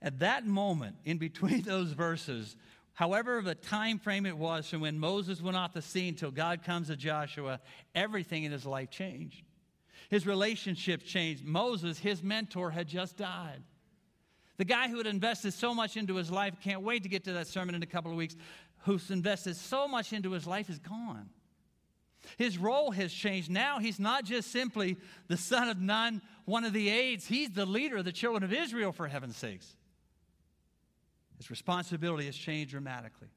At 0.00 0.20
that 0.20 0.46
moment, 0.46 0.96
in 1.04 1.18
between 1.18 1.62
those 1.66 1.92
verses, 1.92 2.56
However, 2.98 3.40
the 3.42 3.54
time 3.54 4.00
frame 4.00 4.26
it 4.26 4.36
was 4.36 4.68
from 4.68 4.80
when 4.80 4.98
Moses 4.98 5.40
went 5.40 5.56
off 5.56 5.72
the 5.72 5.80
scene 5.80 6.16
till 6.16 6.32
God 6.32 6.64
comes 6.64 6.88
to 6.88 6.96
Joshua, 6.96 7.60
everything 7.94 8.42
in 8.42 8.50
his 8.50 8.66
life 8.66 8.90
changed. 8.90 9.40
His 10.10 10.26
relationship 10.26 11.04
changed. 11.04 11.44
Moses, 11.44 12.00
his 12.00 12.24
mentor, 12.24 12.72
had 12.72 12.88
just 12.88 13.16
died. 13.16 13.62
The 14.56 14.64
guy 14.64 14.88
who 14.88 14.96
had 14.96 15.06
invested 15.06 15.52
so 15.52 15.72
much 15.72 15.96
into 15.96 16.16
his 16.16 16.28
life, 16.28 16.54
can't 16.60 16.82
wait 16.82 17.04
to 17.04 17.08
get 17.08 17.22
to 17.26 17.34
that 17.34 17.46
sermon 17.46 17.76
in 17.76 17.84
a 17.84 17.86
couple 17.86 18.10
of 18.10 18.16
weeks, 18.16 18.34
who's 18.78 19.12
invested 19.12 19.54
so 19.54 19.86
much 19.86 20.12
into 20.12 20.32
his 20.32 20.44
life 20.44 20.68
is 20.68 20.80
gone. 20.80 21.30
His 22.36 22.58
role 22.58 22.90
has 22.90 23.12
changed. 23.12 23.48
Now 23.48 23.78
he's 23.78 24.00
not 24.00 24.24
just 24.24 24.50
simply 24.50 24.96
the 25.28 25.36
son 25.36 25.68
of 25.68 25.80
Nun, 25.80 26.20
one 26.46 26.64
of 26.64 26.72
the 26.72 26.88
aides, 26.88 27.28
he's 27.28 27.50
the 27.50 27.64
leader 27.64 27.98
of 27.98 28.06
the 28.06 28.10
children 28.10 28.42
of 28.42 28.52
Israel, 28.52 28.90
for 28.90 29.06
heaven's 29.06 29.36
sakes. 29.36 29.76
His 31.38 31.50
responsibility 31.50 32.26
has 32.26 32.36
changed 32.36 32.72
dramatically. 32.72 33.28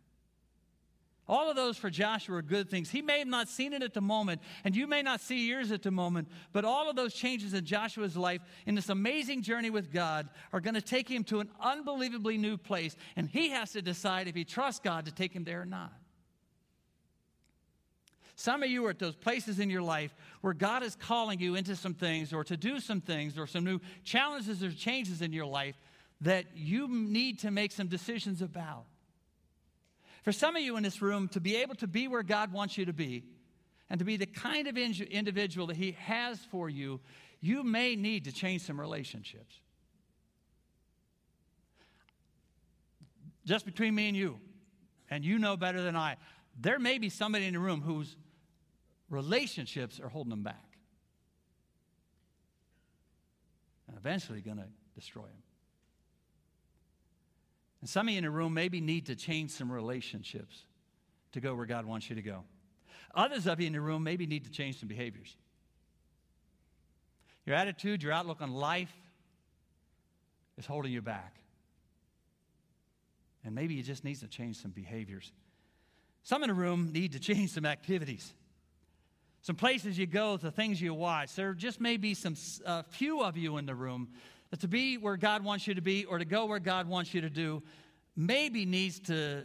All 1.28 1.50
of 1.50 1.56
those 1.56 1.78
for 1.78 1.90
Joshua 1.90 2.38
are 2.38 2.42
good 2.42 2.70
things. 2.70 2.90
He 2.90 3.02
may 3.02 3.20
have 3.20 3.28
not 3.28 3.48
seen 3.48 3.72
it 3.72 3.84
at 3.84 3.94
the 3.94 4.02
moment, 4.02 4.42
and 4.66 4.76
you 4.76 4.86
may 4.86 5.02
not 5.02 5.22
see 5.22 5.48
yours 5.48 5.72
at 5.72 5.84
the 5.84 5.92
moment, 5.92 6.28
but 6.52 6.66
all 6.66 6.90
of 6.90 6.98
those 6.98 7.14
changes 7.14 7.54
in 7.54 7.64
Joshua's 7.64 8.18
life 8.18 8.42
in 8.66 8.76
this 8.76 8.90
amazing 8.90 9.44
journey 9.44 9.70
with 9.70 9.94
God 9.94 10.28
are 10.52 10.60
going 10.60 10.74
to 10.74 10.82
take 10.82 11.08
him 11.08 11.24
to 11.26 11.40
an 11.40 11.50
unbelievably 11.62 12.38
new 12.38 12.58
place, 12.58 12.98
and 13.16 13.30
he 13.30 13.52
has 13.52 13.72
to 13.72 13.82
decide 13.82 14.28
if 14.28 14.36
he 14.36 14.44
trusts 14.44 14.82
God 14.84 15.06
to 15.06 15.12
take 15.14 15.32
him 15.32 15.46
there 15.46 15.62
or 15.62 15.66
not. 15.66 15.94
Some 18.36 18.64
of 18.64 18.70
you 18.70 18.86
are 18.88 18.90
at 18.90 19.00
those 19.00 19.16
places 19.16 19.60
in 19.60 19.70
your 19.70 19.84
life 19.84 20.16
where 20.42 20.56
God 20.56 20.82
is 20.82 20.96
calling 20.96 21.40
you 21.40 21.56
into 21.56 21.76
some 21.76 21.94
things 21.94 22.34
or 22.34 22.44
to 22.46 22.58
do 22.58 22.80
some 22.80 23.00
things 23.00 23.38
or 23.38 23.46
some 23.46 23.64
new 23.64 23.80
challenges 24.04 24.64
or 24.64 24.72
changes 24.72 25.22
in 25.22 25.32
your 25.32 25.46
life 25.46 25.76
that 26.22 26.46
you 26.56 26.88
need 26.88 27.40
to 27.40 27.52
make 27.52 27.72
some 27.72 27.88
decisions 27.88 28.42
about. 28.42 28.86
For 30.24 30.32
some 30.32 30.56
of 30.56 30.62
you 30.62 30.78
in 30.78 30.84
this 30.84 31.02
room, 31.02 31.28
to 31.30 31.40
be 31.40 31.58
able 31.58 31.76
to 31.76 31.88
be 31.88 32.08
where 32.08 32.24
God 32.24 32.54
wants 32.54 32.78
you 32.78 32.86
to 32.86 32.94
be 32.94 33.24
and 33.90 33.98
to 34.00 34.06
be 34.06 34.18
the 34.18 34.28
kind 34.28 34.68
of 34.68 34.78
individual 34.78 35.68
that 35.68 35.78
He 35.78 35.94
has 35.94 36.40
for 36.52 36.70
you, 36.70 37.00
you 37.42 37.64
may 37.64 37.96
need 37.96 38.26
to 38.26 38.32
change 38.32 38.62
some 38.62 38.80
relationships. 38.80 39.56
Just 43.46 43.66
between 43.66 43.96
me 43.96 44.08
and 44.08 44.16
you, 44.16 44.40
and 45.10 45.26
you 45.26 45.40
know 45.40 45.58
better 45.58 45.82
than 45.82 45.96
I, 45.96 46.18
there 46.60 46.78
may 46.78 47.00
be 47.00 47.10
somebody 47.10 47.48
in 47.48 47.54
the 47.54 47.60
room 47.60 47.82
whose 47.82 48.16
relationships 49.10 50.00
are 50.00 50.08
holding 50.08 50.30
them 50.30 50.44
back 50.44 50.78
and 53.88 53.98
eventually 53.98 54.42
going 54.42 54.58
to 54.58 54.68
destroy 54.96 55.24
them. 55.24 55.42
And 57.82 57.90
some 57.90 58.08
of 58.08 58.12
you 58.12 58.20
in 58.20 58.24
the 58.24 58.32
room 58.32 58.54
maybe 58.54 58.80
need 58.80 59.08
to 59.08 59.16
change 59.16 59.52
some 59.52 59.72
relationships 59.72 60.66
to 61.34 61.42
go 61.42 61.56
where 61.56 61.66
God 61.66 61.86
wants 61.86 62.10
you 62.10 62.16
to 62.16 62.22
go. 62.22 62.44
Others 63.16 63.48
of 63.48 63.60
you 63.60 63.68
in 63.68 63.74
the 63.74 63.82
room 63.82 64.04
maybe 64.04 64.26
need 64.26 64.46
to 64.46 64.52
change 64.52 64.80
some 64.80 64.88
behaviors. 64.88 65.36
Your 67.46 67.56
attitude, 67.56 68.04
your 68.04 68.14
outlook 68.14 68.42
on 68.42 68.52
life 68.52 68.94
is 70.58 70.66
holding 70.66 70.92
you 70.92 71.02
back. 71.02 71.36
And 73.44 73.56
maybe 73.56 73.74
you 73.74 73.82
just 73.82 74.04
need 74.04 74.20
to 74.20 74.28
change 74.28 74.58
some 74.58 74.72
behaviors. 74.72 75.32
Some 76.24 76.44
in 76.44 76.50
the 76.50 76.54
room 76.54 76.92
need 76.94 77.14
to 77.14 77.20
change 77.20 77.50
some 77.50 77.66
activities. 77.66 78.34
Some 79.42 79.56
places 79.56 79.98
you 79.98 80.06
go, 80.06 80.38
the 80.38 80.52
things 80.52 80.80
you 80.80 80.94
watch. 80.94 81.34
There 81.34 81.56
just 81.56 81.82
may 81.82 81.98
be 81.98 82.14
some 82.14 82.36
uh, 82.64 82.84
few 82.84 83.24
of 83.24 83.38
you 83.38 83.58
in 83.58 83.66
the 83.66 83.74
room 83.74 84.10
to 84.60 84.68
be 84.68 84.98
where 84.98 85.18
God 85.18 85.44
wants 85.44 85.66
you 85.66 85.74
to 85.76 85.82
be 85.82 86.06
or 86.06 86.18
to 86.18 86.26
go 86.26 86.46
where 86.46 86.60
God 86.60 86.88
wants 86.88 87.14
you 87.14 87.22
to 87.22 87.30
do 87.30 87.64
maybe 88.16 88.66
needs 88.66 89.00
to 89.00 89.44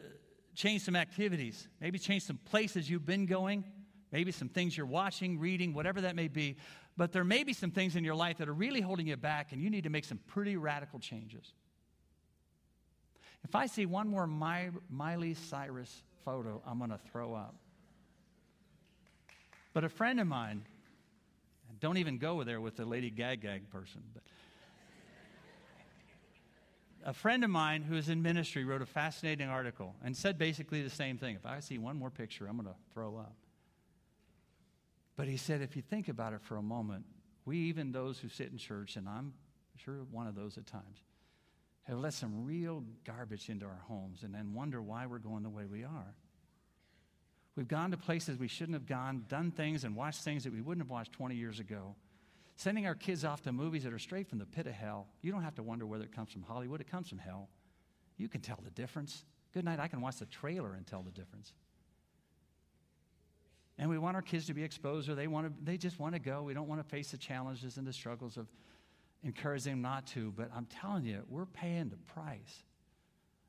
change 0.55 0.83
some 0.83 0.97
activities, 0.97 1.69
maybe 1.81 1.99
change 1.99 2.25
some 2.25 2.39
places 2.39 2.89
you've 2.91 3.07
been 3.07 3.27
going, 3.27 3.65
maybe 4.11 4.33
some 4.33 4.49
things 4.49 4.77
you're 4.77 4.87
watching, 4.87 5.39
reading, 5.39 5.75
whatever 5.75 6.01
that 6.01 6.17
may 6.17 6.29
be. 6.29 6.57
But 6.97 7.13
there 7.13 7.25
may 7.25 7.45
be 7.45 7.53
some 7.53 7.71
things 7.71 7.95
in 7.95 8.05
your 8.05 8.15
life 8.15 8.39
that 8.39 8.49
are 8.49 8.55
really 8.55 8.81
holding 8.81 9.07
you 9.07 9.17
back, 9.17 9.53
and 9.53 9.61
you 9.61 9.69
need 9.69 9.85
to 9.85 9.91
make 9.91 10.05
some 10.05 10.19
pretty 10.27 10.57
radical 10.57 10.99
changes. 10.99 11.53
If 13.45 13.55
I 13.55 13.67
see 13.67 13.87
one 13.87 14.09
more 14.09 14.27
My, 14.27 14.71
Miley 14.91 15.35
Cyrus 15.35 16.03
photo, 16.25 16.63
I'm 16.67 16.79
going 16.79 16.91
to 16.91 16.99
throw 17.13 17.35
up. 17.35 17.55
But 19.75 19.85
a 19.85 19.89
friend 19.91 20.19
of 20.21 20.27
mine, 20.27 20.65
don't 21.81 21.99
even 21.99 22.17
go 22.17 22.43
there 22.43 22.63
with 22.63 22.77
the 22.77 22.87
Lady 22.87 23.11
Gag 23.11 23.43
Gag 23.43 23.69
person, 23.69 24.03
but 24.15 24.23
a 27.07 27.13
friend 27.13 27.45
of 27.45 27.51
mine 27.51 27.83
who 27.83 27.95
is 27.95 28.09
in 28.09 28.21
ministry 28.21 28.65
wrote 28.65 28.83
a 28.83 28.87
fascinating 28.87 29.49
article 29.49 29.95
and 30.05 30.15
said 30.15 30.37
basically 30.37 30.83
the 30.83 30.91
same 30.91 31.17
thing. 31.19 31.37
If 31.37 31.47
I 31.47 31.61
see 31.61 31.79
one 31.79 31.97
more 31.97 32.11
picture, 32.11 32.49
I'm 32.49 32.57
going 32.57 32.67
to 32.67 32.75
throw 32.93 33.17
up. 33.17 33.37
But 35.17 35.29
he 35.29 35.37
said, 35.37 35.63
if 35.63 35.77
you 35.77 35.83
think 35.83 36.09
about 36.09 36.33
it 36.33 36.43
for 36.43 36.57
a 36.57 36.63
moment, 36.63 37.05
we, 37.45 37.59
even 37.59 37.93
those 37.93 38.19
who 38.19 38.29
sit 38.29 38.51
in 38.51 38.59
church, 38.59 38.97
and 38.97 39.09
I'm 39.09 39.35
sure 39.77 39.99
one 40.11 40.27
of 40.27 40.35
those 40.35 40.59
at 40.59 40.67
times, 40.67 41.05
have 41.85 41.99
let 41.99 42.13
some 42.13 42.45
real 42.45 42.83
garbage 43.05 43.49
into 43.49 43.67
our 43.67 43.81
homes 43.87 44.25
and 44.25 44.35
then 44.35 44.53
wonder 44.53 44.83
why 44.83 45.07
we're 45.07 45.19
going 45.19 45.45
the 45.45 45.49
way 45.49 45.65
we 45.65 45.85
are. 45.85 46.15
We've 47.55 47.69
gone 47.69 47.93
to 47.93 47.97
places 47.97 48.37
we 48.37 48.49
shouldn't 48.49 48.75
have 48.75 48.87
gone, 48.87 49.27
done 49.29 49.53
things 49.53 49.85
and 49.85 49.95
watched 49.95 50.25
things 50.25 50.43
that 50.43 50.53
we 50.53 50.61
wouldn't 50.61 50.85
have 50.85 50.91
watched 50.91 51.13
20 51.13 51.37
years 51.37 51.61
ago 51.61 51.95
sending 52.57 52.87
our 52.87 52.95
kids 52.95 53.25
off 53.25 53.43
to 53.43 53.53
movies 53.53 53.85
that 53.85 53.93
are 53.93 53.99
straight 53.99 54.29
from 54.29 54.39
the 54.39 54.47
pit 54.47 54.67
of 54.67 54.73
hell. 54.73 55.09
You 55.23 55.31
don't 55.31 55.43
have 55.43 55.55
to 55.57 55.63
wonder 55.63 55.87
whether 55.87 56.05
it 56.05 56.13
comes 56.13 56.33
from 56.33 56.43
Hollywood, 56.43 56.81
it 56.81 56.91
comes 56.91 57.09
from 57.09 57.19
hell. 57.19 57.49
You 58.17 58.29
can 58.29 58.41
tell 58.41 58.59
the 58.65 58.71
difference. 58.71 59.25
Good 59.53 59.65
night, 59.65 59.79
I 59.79 59.89
can 59.89 60.01
watch 60.01 60.17
the 60.17 60.27
trailer 60.27 60.75
and 60.75 60.87
tell 60.87 61.03
the 61.03 61.11
difference. 61.11 61.53
And 63.79 63.91
we 63.91 63.99
want 63.99 64.17
our 64.17 64.23
kids 64.23 64.47
to 64.47 64.55
be 64.55 64.65
exposed, 64.65 65.09
or 65.09 65.15
they, 65.15 65.27
want 65.27 65.47
to, 65.47 65.53
they 65.63 65.77
just 65.77 65.99
want 65.99 66.15
to 66.15 66.19
go. 66.19 66.43
We 66.43 66.55
don't 66.55 66.67
want 66.67 66.83
to 66.83 66.89
face 66.89 67.11
the 67.11 67.19
challenges 67.19 67.77
and 67.77 67.87
the 67.87 67.93
struggles 67.93 68.39
of 68.39 68.47
encouraging 69.23 69.75
them 69.75 69.83
not 69.83 70.07
to. 70.09 70.33
But 70.35 70.51
I'm 70.57 70.67
telling 70.67 71.05
you, 71.05 71.23
we're 71.29 71.45
paying 71.45 71.91
the 71.91 71.99
price 71.99 72.65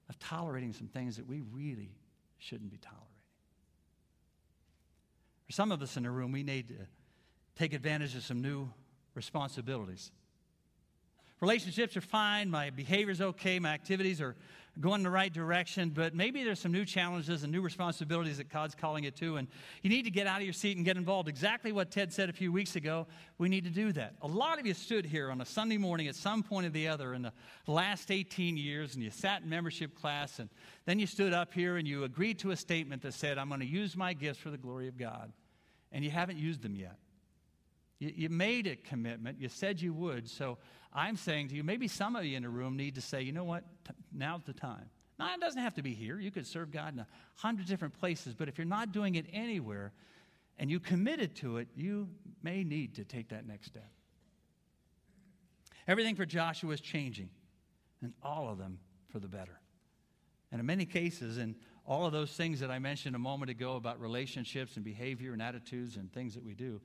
of 0.09 0.19
tolerating 0.19 0.73
some 0.73 0.87
things 0.87 1.15
that 1.15 1.25
we 1.25 1.43
really 1.53 1.91
shouldn't 2.39 2.69
be 2.69 2.77
tolerating. 2.77 3.07
For 5.45 5.53
some 5.53 5.71
of 5.71 5.81
us 5.81 5.95
in 5.95 6.03
the 6.03 6.11
room, 6.11 6.33
we 6.33 6.43
need 6.43 6.67
to 6.69 6.87
take 7.55 7.73
advantage 7.73 8.13
of 8.15 8.23
some 8.23 8.41
new 8.41 8.69
responsibilities. 9.17 10.11
Relationships 11.41 11.97
are 11.97 12.01
fine, 12.01 12.49
my 12.49 12.69
behavior's 12.69 13.19
okay, 13.19 13.59
my 13.59 13.73
activities 13.73 14.21
are 14.21 14.35
going 14.79 14.99
in 14.99 15.03
the 15.03 15.09
right 15.09 15.33
direction, 15.33 15.89
but 15.89 16.15
maybe 16.15 16.43
there's 16.43 16.59
some 16.59 16.71
new 16.71 16.85
challenges 16.85 17.43
and 17.43 17.51
new 17.51 17.61
responsibilities 17.61 18.37
that 18.37 18.49
God's 18.49 18.75
calling 18.75 19.03
you 19.03 19.11
to, 19.11 19.37
and 19.37 19.47
you 19.81 19.89
need 19.89 20.03
to 20.03 20.11
get 20.11 20.27
out 20.27 20.37
of 20.37 20.43
your 20.43 20.53
seat 20.53 20.77
and 20.77 20.85
get 20.85 20.97
involved. 20.97 21.27
Exactly 21.27 21.71
what 21.71 21.91
Ted 21.91 22.13
said 22.13 22.29
a 22.29 22.33
few 22.33 22.51
weeks 22.51 22.75
ago, 22.75 23.07
we 23.37 23.49
need 23.49 23.63
to 23.65 23.69
do 23.69 23.91
that. 23.93 24.13
A 24.21 24.27
lot 24.27 24.59
of 24.59 24.65
you 24.65 24.73
stood 24.73 25.05
here 25.05 25.31
on 25.31 25.41
a 25.41 25.45
Sunday 25.45 25.77
morning 25.77 26.07
at 26.07 26.15
some 26.15 26.43
point 26.43 26.65
or 26.65 26.69
the 26.69 26.87
other 26.87 27.13
in 27.13 27.23
the 27.23 27.31
last 27.65 28.11
18 28.11 28.55
years, 28.55 28.93
and 28.93 29.03
you 29.03 29.09
sat 29.09 29.41
in 29.41 29.49
membership 29.49 29.95
class, 29.99 30.39
and 30.39 30.49
then 30.85 30.99
you 30.99 31.07
stood 31.07 31.33
up 31.33 31.53
here 31.53 31.77
and 31.77 31.87
you 31.87 32.03
agreed 32.03 32.39
to 32.39 32.51
a 32.51 32.55
statement 32.55 33.01
that 33.01 33.13
said, 33.13 33.37
I'm 33.37 33.49
going 33.49 33.61
to 33.61 33.67
use 33.67 33.95
my 33.95 34.13
gifts 34.13 34.39
for 34.39 34.51
the 34.51 34.57
glory 34.57 34.87
of 34.87 34.97
God, 34.97 35.33
and 35.91 36.03
you 36.03 36.11
haven't 36.11 36.37
used 36.37 36.61
them 36.61 36.75
yet. 36.75 36.97
You, 37.99 38.13
you 38.15 38.29
made 38.29 38.67
a 38.67 38.75
commitment. 38.75 39.39
You 39.39 39.49
said 39.49 39.81
you 39.81 39.93
would. 39.93 40.29
So 40.29 40.57
I'm 40.93 41.15
saying 41.15 41.49
to 41.49 41.55
you, 41.55 41.63
maybe 41.63 41.87
some 41.87 42.15
of 42.15 42.25
you 42.25 42.37
in 42.37 42.43
the 42.43 42.49
room 42.49 42.77
need 42.77 42.95
to 42.95 43.01
say, 43.01 43.21
you 43.21 43.31
know 43.31 43.43
what? 43.43 43.63
T- 43.85 43.93
now's 44.13 44.43
the 44.43 44.53
time. 44.53 44.89
Now, 45.19 45.33
it 45.33 45.41
doesn't 45.41 45.61
have 45.61 45.73
to 45.75 45.81
be 45.81 45.93
here. 45.93 46.19
You 46.19 46.29
could 46.29 46.45
serve 46.45 46.71
God 46.71 46.93
in 46.93 46.99
a 46.99 47.07
hundred 47.35 47.65
different 47.65 47.97
places. 47.99 48.35
But 48.35 48.47
if 48.47 48.57
you're 48.57 48.65
not 48.65 48.91
doing 48.91 49.15
it 49.15 49.25
anywhere 49.33 49.93
and 50.59 50.69
you 50.69 50.79
committed 50.79 51.35
to 51.37 51.57
it, 51.57 51.67
you 51.75 52.09
may 52.43 52.63
need 52.63 52.95
to 52.95 53.03
take 53.03 53.29
that 53.29 53.47
next 53.47 53.67
step. 53.67 53.89
Everything 55.87 56.15
for 56.15 56.25
Joshua 56.25 56.73
is 56.73 56.81
changing, 56.81 57.29
and 58.01 58.13
all 58.21 58.49
of 58.49 58.57
them 58.57 58.79
for 59.09 59.19
the 59.19 59.27
better. 59.27 59.59
And 60.51 60.59
in 60.59 60.65
many 60.65 60.85
cases, 60.85 61.37
in 61.37 61.55
all 61.85 62.05
of 62.05 62.11
those 62.11 62.31
things 62.31 62.59
that 62.59 62.69
I 62.69 62.79
mentioned 62.79 63.15
a 63.15 63.19
moment 63.19 63.49
ago 63.49 63.75
about 63.75 63.99
relationships 63.99 64.75
and 64.75 64.83
behavior 64.83 65.33
and 65.33 65.41
attitudes 65.41 65.95
and 65.95 66.11
things 66.11 66.33
that 66.33 66.43
we 66.43 66.53
do, 66.53 66.81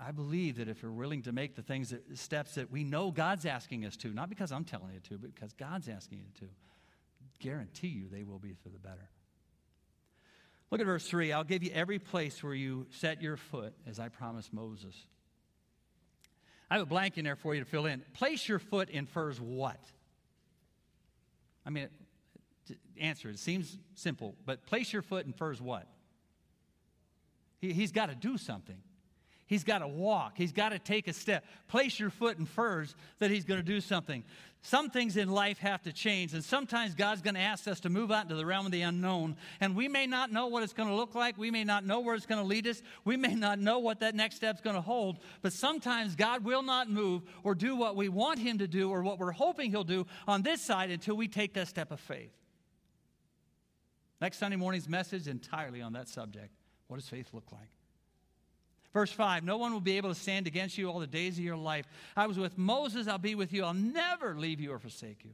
I 0.00 0.10
believe 0.10 0.56
that 0.56 0.68
if 0.68 0.82
we're 0.82 0.90
willing 0.90 1.22
to 1.22 1.32
make 1.32 1.54
the 1.54 1.62
things 1.62 1.90
that, 1.90 2.18
steps 2.18 2.56
that 2.56 2.70
we 2.70 2.82
know 2.82 3.10
God's 3.10 3.46
asking 3.46 3.84
us 3.84 3.96
to, 3.98 4.08
not 4.08 4.28
because 4.28 4.50
I'm 4.50 4.64
telling 4.64 4.92
you 4.92 5.00
to, 5.00 5.18
but 5.18 5.34
because 5.34 5.52
God's 5.52 5.88
asking 5.88 6.18
you 6.18 6.40
to, 6.40 6.46
guarantee 7.40 7.88
you 7.88 8.08
they 8.10 8.24
will 8.24 8.38
be 8.38 8.54
for 8.62 8.68
the 8.70 8.78
better. 8.78 9.08
Look 10.70 10.80
at 10.80 10.86
verse 10.86 11.06
3. 11.06 11.32
I'll 11.32 11.44
give 11.44 11.62
you 11.62 11.70
every 11.72 11.98
place 11.98 12.42
where 12.42 12.54
you 12.54 12.86
set 12.90 13.22
your 13.22 13.36
foot, 13.36 13.74
as 13.86 14.00
I 14.00 14.08
promised 14.08 14.52
Moses. 14.52 14.94
I 16.70 16.74
have 16.74 16.82
a 16.82 16.86
blank 16.86 17.18
in 17.18 17.24
there 17.24 17.36
for 17.36 17.54
you 17.54 17.60
to 17.60 17.66
fill 17.66 17.86
in. 17.86 18.02
Place 18.14 18.48
your 18.48 18.58
foot 18.58 18.88
infers 18.90 19.40
what? 19.40 19.78
I 21.64 21.70
mean, 21.70 21.88
answer, 22.98 23.28
it 23.28 23.38
seems 23.38 23.78
simple, 23.94 24.34
but 24.44 24.66
place 24.66 24.92
your 24.92 25.02
foot 25.02 25.26
infers 25.26 25.60
what? 25.60 25.86
He, 27.60 27.72
he's 27.72 27.92
got 27.92 28.06
to 28.08 28.14
do 28.14 28.36
something. 28.36 28.78
He's 29.46 29.64
got 29.64 29.78
to 29.78 29.88
walk. 29.88 30.34
He's 30.36 30.52
got 30.52 30.70
to 30.70 30.78
take 30.78 31.06
a 31.06 31.12
step. 31.12 31.44
Place 31.68 31.98
your 32.00 32.10
foot 32.10 32.38
infers 32.38 32.94
that 33.18 33.30
he's 33.30 33.44
going 33.44 33.60
to 33.60 33.66
do 33.66 33.80
something. 33.80 34.24
Some 34.62 34.88
things 34.88 35.18
in 35.18 35.28
life 35.28 35.58
have 35.58 35.82
to 35.82 35.92
change, 35.92 36.32
and 36.32 36.42
sometimes 36.42 36.94
God's 36.94 37.20
going 37.20 37.34
to 37.34 37.40
ask 37.40 37.68
us 37.68 37.80
to 37.80 37.90
move 37.90 38.10
out 38.10 38.22
into 38.22 38.34
the 38.34 38.46
realm 38.46 38.64
of 38.64 38.72
the 38.72 38.80
unknown. 38.80 39.36
And 39.60 39.76
we 39.76 39.88
may 39.88 40.06
not 40.06 40.32
know 40.32 40.46
what 40.46 40.62
it's 40.62 40.72
going 40.72 40.88
to 40.88 40.94
look 40.94 41.14
like. 41.14 41.36
We 41.36 41.50
may 41.50 41.64
not 41.64 41.84
know 41.84 42.00
where 42.00 42.14
it's 42.14 42.24
going 42.24 42.40
to 42.40 42.46
lead 42.46 42.66
us. 42.66 42.80
We 43.04 43.18
may 43.18 43.34
not 43.34 43.58
know 43.58 43.80
what 43.80 44.00
that 44.00 44.14
next 44.14 44.36
step's 44.36 44.62
going 44.62 44.76
to 44.76 44.80
hold. 44.80 45.18
But 45.42 45.52
sometimes 45.52 46.16
God 46.16 46.44
will 46.44 46.62
not 46.62 46.88
move 46.88 47.24
or 47.42 47.54
do 47.54 47.76
what 47.76 47.94
we 47.94 48.08
want 48.08 48.38
him 48.38 48.56
to 48.58 48.66
do 48.66 48.88
or 48.88 49.02
what 49.02 49.18
we're 49.18 49.32
hoping 49.32 49.70
he'll 49.70 49.84
do 49.84 50.06
on 50.26 50.40
this 50.40 50.62
side 50.62 50.90
until 50.90 51.14
we 51.14 51.28
take 51.28 51.52
that 51.54 51.68
step 51.68 51.90
of 51.90 52.00
faith. 52.00 52.32
Next 54.22 54.38
Sunday 54.38 54.56
morning's 54.56 54.88
message 54.88 55.28
entirely 55.28 55.82
on 55.82 55.92
that 55.92 56.08
subject. 56.08 56.54
What 56.86 56.96
does 56.96 57.08
faith 57.10 57.28
look 57.34 57.52
like? 57.52 57.73
Verse 58.94 59.12
5 59.12 59.44
No 59.44 59.58
one 59.58 59.74
will 59.74 59.80
be 59.80 59.98
able 59.98 60.08
to 60.08 60.18
stand 60.18 60.46
against 60.46 60.78
you 60.78 60.88
all 60.88 61.00
the 61.00 61.06
days 61.06 61.36
of 61.36 61.44
your 61.44 61.56
life. 61.56 61.84
I 62.16 62.26
was 62.26 62.38
with 62.38 62.56
Moses, 62.56 63.06
I'll 63.06 63.18
be 63.18 63.34
with 63.34 63.52
you. 63.52 63.64
I'll 63.64 63.74
never 63.74 64.34
leave 64.38 64.60
you 64.60 64.72
or 64.72 64.78
forsake 64.78 65.24
you. 65.24 65.32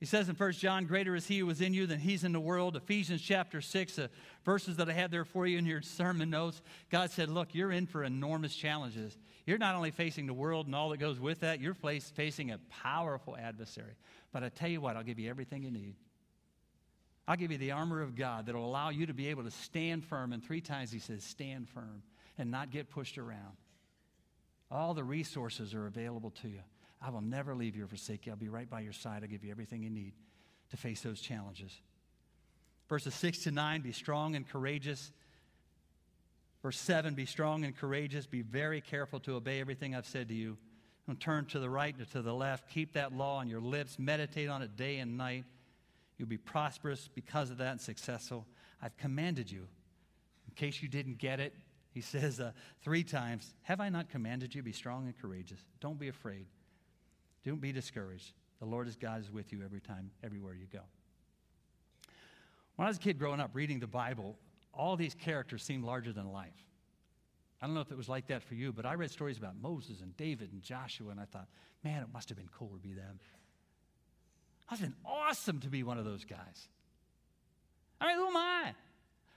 He 0.00 0.06
says 0.06 0.28
in 0.28 0.34
1 0.34 0.52
John, 0.54 0.86
Greater 0.86 1.14
is 1.14 1.28
he 1.28 1.38
who 1.38 1.50
is 1.50 1.60
in 1.60 1.74
you 1.74 1.86
than 1.86 2.00
he's 2.00 2.24
in 2.24 2.32
the 2.32 2.40
world. 2.40 2.74
Ephesians 2.74 3.22
chapter 3.22 3.60
6, 3.60 3.94
the 3.94 4.10
verses 4.44 4.76
that 4.78 4.88
I 4.88 4.92
have 4.94 5.12
there 5.12 5.24
for 5.24 5.46
you 5.46 5.58
in 5.58 5.66
your 5.66 5.80
sermon 5.80 6.28
notes. 6.30 6.60
God 6.90 7.12
said, 7.12 7.28
Look, 7.28 7.54
you're 7.54 7.70
in 7.70 7.86
for 7.86 8.02
enormous 8.02 8.56
challenges. 8.56 9.16
You're 9.46 9.58
not 9.58 9.76
only 9.76 9.92
facing 9.92 10.26
the 10.26 10.34
world 10.34 10.66
and 10.66 10.74
all 10.74 10.88
that 10.88 10.96
goes 10.96 11.20
with 11.20 11.40
that, 11.40 11.60
you're 11.60 11.74
facing 11.74 12.50
a 12.50 12.58
powerful 12.82 13.36
adversary. 13.36 13.94
But 14.32 14.42
I 14.42 14.48
tell 14.48 14.68
you 14.68 14.80
what, 14.80 14.96
I'll 14.96 15.04
give 15.04 15.20
you 15.20 15.30
everything 15.30 15.62
you 15.62 15.70
need. 15.70 15.94
I'll 17.26 17.36
give 17.36 17.52
you 17.52 17.58
the 17.58 17.70
armor 17.70 18.02
of 18.02 18.16
God 18.16 18.46
that 18.46 18.54
will 18.54 18.66
allow 18.66 18.90
you 18.90 19.06
to 19.06 19.14
be 19.14 19.28
able 19.28 19.44
to 19.44 19.50
stand 19.50 20.04
firm. 20.04 20.32
And 20.32 20.42
three 20.42 20.60
times 20.60 20.90
he 20.90 20.98
says, 20.98 21.22
stand 21.22 21.68
firm 21.68 22.02
and 22.36 22.50
not 22.50 22.70
get 22.70 22.90
pushed 22.90 23.18
around. 23.18 23.56
All 24.70 24.94
the 24.94 25.04
resources 25.04 25.74
are 25.74 25.86
available 25.86 26.30
to 26.42 26.48
you. 26.48 26.60
I 27.00 27.10
will 27.10 27.20
never 27.20 27.54
leave 27.54 27.76
you 27.76 27.84
or 27.84 27.88
forsake 27.88 28.26
you. 28.26 28.32
I'll 28.32 28.38
be 28.38 28.48
right 28.48 28.68
by 28.68 28.80
your 28.80 28.92
side. 28.92 29.22
I'll 29.22 29.28
give 29.28 29.44
you 29.44 29.50
everything 29.50 29.82
you 29.82 29.90
need 29.90 30.14
to 30.70 30.76
face 30.76 31.02
those 31.02 31.20
challenges. 31.20 31.72
Verses 32.88 33.14
6 33.14 33.44
to 33.44 33.50
9 33.50 33.80
be 33.82 33.92
strong 33.92 34.34
and 34.34 34.48
courageous. 34.48 35.12
Verse 36.62 36.78
7 36.78 37.14
be 37.14 37.26
strong 37.26 37.64
and 37.64 37.76
courageous. 37.76 38.26
Be 38.26 38.42
very 38.42 38.80
careful 38.80 39.20
to 39.20 39.34
obey 39.34 39.60
everything 39.60 39.94
I've 39.94 40.06
said 40.06 40.28
to 40.28 40.34
you. 40.34 40.56
Don't 41.06 41.18
turn 41.18 41.46
to 41.46 41.58
the 41.58 41.68
right 41.68 41.94
or 42.00 42.04
to 42.06 42.22
the 42.22 42.32
left. 42.32 42.70
Keep 42.70 42.92
that 42.94 43.12
law 43.12 43.38
on 43.38 43.48
your 43.48 43.60
lips. 43.60 43.98
Meditate 43.98 44.48
on 44.48 44.62
it 44.62 44.76
day 44.76 44.98
and 44.98 45.16
night. 45.16 45.44
You'll 46.22 46.28
be 46.28 46.38
prosperous 46.38 47.08
because 47.12 47.50
of 47.50 47.58
that 47.58 47.72
and 47.72 47.80
successful. 47.80 48.46
I've 48.80 48.96
commanded 48.96 49.50
you. 49.50 49.66
In 50.46 50.54
case 50.54 50.80
you 50.80 50.86
didn't 50.86 51.18
get 51.18 51.40
it, 51.40 51.52
he 51.90 52.00
says 52.00 52.38
uh, 52.38 52.52
three 52.84 53.02
times 53.02 53.52
Have 53.62 53.80
I 53.80 53.88
not 53.88 54.08
commanded 54.08 54.54
you? 54.54 54.62
Be 54.62 54.70
strong 54.70 55.06
and 55.06 55.20
courageous. 55.20 55.58
Don't 55.80 55.98
be 55.98 56.06
afraid. 56.06 56.46
Don't 57.44 57.60
be 57.60 57.72
discouraged. 57.72 58.34
The 58.60 58.66
Lord 58.66 58.86
is 58.86 58.94
God 58.94 59.20
is 59.20 59.32
with 59.32 59.52
you 59.52 59.62
every 59.64 59.80
time, 59.80 60.12
everywhere 60.22 60.54
you 60.54 60.66
go. 60.72 60.82
When 62.76 62.86
I 62.86 62.88
was 62.88 62.98
a 62.98 63.00
kid 63.00 63.18
growing 63.18 63.40
up 63.40 63.50
reading 63.52 63.80
the 63.80 63.88
Bible, 63.88 64.38
all 64.72 64.94
these 64.94 65.16
characters 65.16 65.64
seemed 65.64 65.82
larger 65.82 66.12
than 66.12 66.30
life. 66.30 66.68
I 67.60 67.66
don't 67.66 67.74
know 67.74 67.80
if 67.80 67.90
it 67.90 67.98
was 67.98 68.08
like 68.08 68.28
that 68.28 68.44
for 68.44 68.54
you, 68.54 68.72
but 68.72 68.86
I 68.86 68.94
read 68.94 69.10
stories 69.10 69.38
about 69.38 69.60
Moses 69.60 70.02
and 70.02 70.16
David 70.16 70.52
and 70.52 70.62
Joshua, 70.62 71.10
and 71.10 71.18
I 71.18 71.24
thought, 71.24 71.48
man, 71.82 72.00
it 72.00 72.08
must 72.14 72.28
have 72.28 72.38
been 72.38 72.50
cool 72.56 72.68
to 72.68 72.78
be 72.78 72.92
them. 72.92 73.18
I've 74.72 74.80
been 74.80 74.94
awesome 75.04 75.60
to 75.60 75.68
be 75.68 75.82
one 75.82 75.98
of 75.98 76.06
those 76.06 76.24
guys. 76.24 76.68
I 78.00 78.06
mean, 78.06 78.16
who 78.16 78.28
am 78.28 78.36
I? 78.38 78.72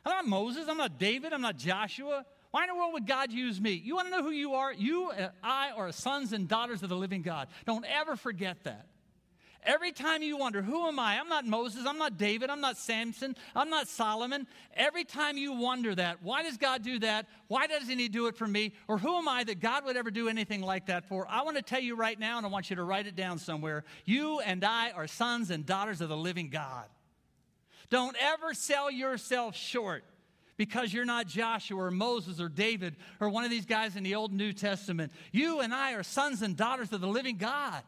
I'm 0.06 0.12
not 0.14 0.28
Moses. 0.28 0.70
I'm 0.70 0.78
not 0.78 0.98
David. 0.98 1.34
I'm 1.34 1.42
not 1.42 1.58
Joshua. 1.58 2.26
Why 2.52 2.64
in 2.64 2.70
the 2.70 2.76
world 2.76 2.94
would 2.94 3.06
God 3.06 3.34
use 3.34 3.60
me? 3.60 3.72
You 3.72 3.96
want 3.96 4.08
to 4.08 4.12
know 4.12 4.24
who 4.24 4.32
you 4.32 4.54
are? 4.54 4.72
You 4.72 5.12
and 5.12 5.32
I 5.44 5.72
are 5.72 5.92
sons 5.92 6.32
and 6.32 6.48
daughters 6.48 6.84
of 6.84 6.90
the 6.90 6.96
living 6.96 7.22
God. 7.22 7.50
Don't 7.66 7.84
ever 7.84 8.16
forget 8.16 8.64
that. 8.64 8.88
Every 9.66 9.92
time 9.92 10.22
you 10.22 10.38
wonder, 10.38 10.62
who 10.62 10.88
am 10.88 11.00
I? 11.00 11.20
I'm 11.20 11.28
not 11.28 11.46
Moses. 11.46 11.86
I'm 11.88 11.98
not 11.98 12.18
David. 12.18 12.50
I'm 12.50 12.62
not 12.62 12.78
Samson. 12.78 13.36
I'm 13.56 13.70
not 13.70 13.88
Solomon. 13.88 14.46
Every 14.76 15.04
time 15.04 15.38
you 15.38 15.54
wonder 15.54 15.96
that, 15.96 16.22
why 16.22 16.44
does 16.44 16.58
God 16.58 16.84
do 16.84 17.00
that? 17.00 17.28
Why 17.48 17.66
doesn't 17.66 17.98
He 17.98 18.08
do 18.08 18.28
it 18.28 18.36
for 18.36 18.48
me? 18.48 18.74
Or 18.88 18.98
who 18.98 19.18
am 19.18 19.28
I 19.28 19.44
that 19.44 19.60
God 19.60 19.86
would 19.86 19.98
ever 19.98 20.12
do 20.12 20.30
anything 20.30 20.62
like 20.62 20.86
that 20.86 21.08
for? 21.10 21.28
I 21.28 21.42
want 21.42 21.58
to 21.58 21.64
tell 21.64 21.80
you 21.80 21.96
right 21.96 22.20
now, 22.20 22.38
and 22.38 22.46
I 22.46 22.50
want 22.50 22.70
you 22.70 22.76
to 22.76 22.84
write 22.84 23.08
it 23.08 23.16
down 23.16 23.40
somewhere. 23.40 23.84
You 24.06 24.40
and 24.40 24.64
I 24.64 24.92
are 24.92 25.08
sons 25.08 25.50
and 25.50 25.66
daughters 25.66 26.02
of 26.02 26.10
the 26.10 26.18
living 26.18 26.50
God. 26.50 26.86
Don't 27.90 28.16
ever 28.20 28.54
sell 28.54 28.92
yourself 28.92 29.56
short 29.56 30.04
because 30.58 30.94
you're 30.94 31.06
not 31.06 31.28
Joshua 31.28 31.84
or 31.84 31.92
Moses 31.92 32.40
or 32.40 32.50
David 32.50 32.96
or 33.20 33.30
one 33.30 33.44
of 33.44 33.50
these 33.50 33.66
guys 33.66 33.96
in 33.96 34.04
the 34.04 34.16
Old 34.16 34.32
and 34.32 34.38
New 34.38 34.54
Testament. 34.54 35.12
You 35.32 35.60
and 35.60 35.74
I 35.74 35.94
are 35.94 36.04
sons 36.04 36.42
and 36.42 36.56
daughters 36.56 36.92
of 36.94 37.02
the 37.02 37.08
living 37.08 37.38
God. 37.38 37.84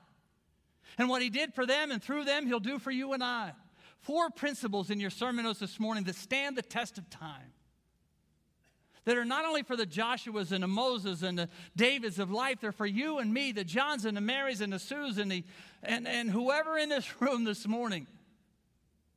And 0.97 1.09
what 1.09 1.21
he 1.21 1.29
did 1.29 1.53
for 1.53 1.65
them 1.65 1.91
and 1.91 2.01
through 2.01 2.25
them, 2.25 2.47
he'll 2.47 2.59
do 2.59 2.79
for 2.79 2.91
you 2.91 3.13
and 3.13 3.23
I. 3.23 3.53
Four 3.99 4.29
principles 4.29 4.89
in 4.89 4.99
your 4.99 5.09
sermon 5.09 5.45
notes 5.45 5.59
this 5.59 5.79
morning 5.79 6.05
that 6.05 6.15
stand 6.15 6.57
the 6.57 6.61
test 6.61 6.97
of 6.97 7.09
time. 7.09 7.53
That 9.05 9.17
are 9.17 9.25
not 9.25 9.45
only 9.45 9.63
for 9.63 9.77
the 9.77 9.85
Joshuas 9.85 10.51
and 10.51 10.63
the 10.63 10.67
Moses 10.67 11.21
and 11.21 11.37
the 11.37 11.49
Davids 11.75 12.19
of 12.19 12.29
life, 12.29 12.57
they're 12.59 12.71
for 12.71 12.85
you 12.85 13.19
and 13.19 13.33
me, 13.33 13.51
the 13.53 13.63
Johns 13.63 14.05
and 14.05 14.17
the 14.17 14.21
Marys 14.21 14.59
and 14.59 14.73
the 14.73 14.79
Sues 14.79 15.17
and, 15.17 15.31
the, 15.31 15.43
and, 15.81 16.07
and 16.07 16.29
whoever 16.29 16.77
in 16.77 16.89
this 16.89 17.09
room 17.21 17.43
this 17.43 17.67
morning 17.67 18.07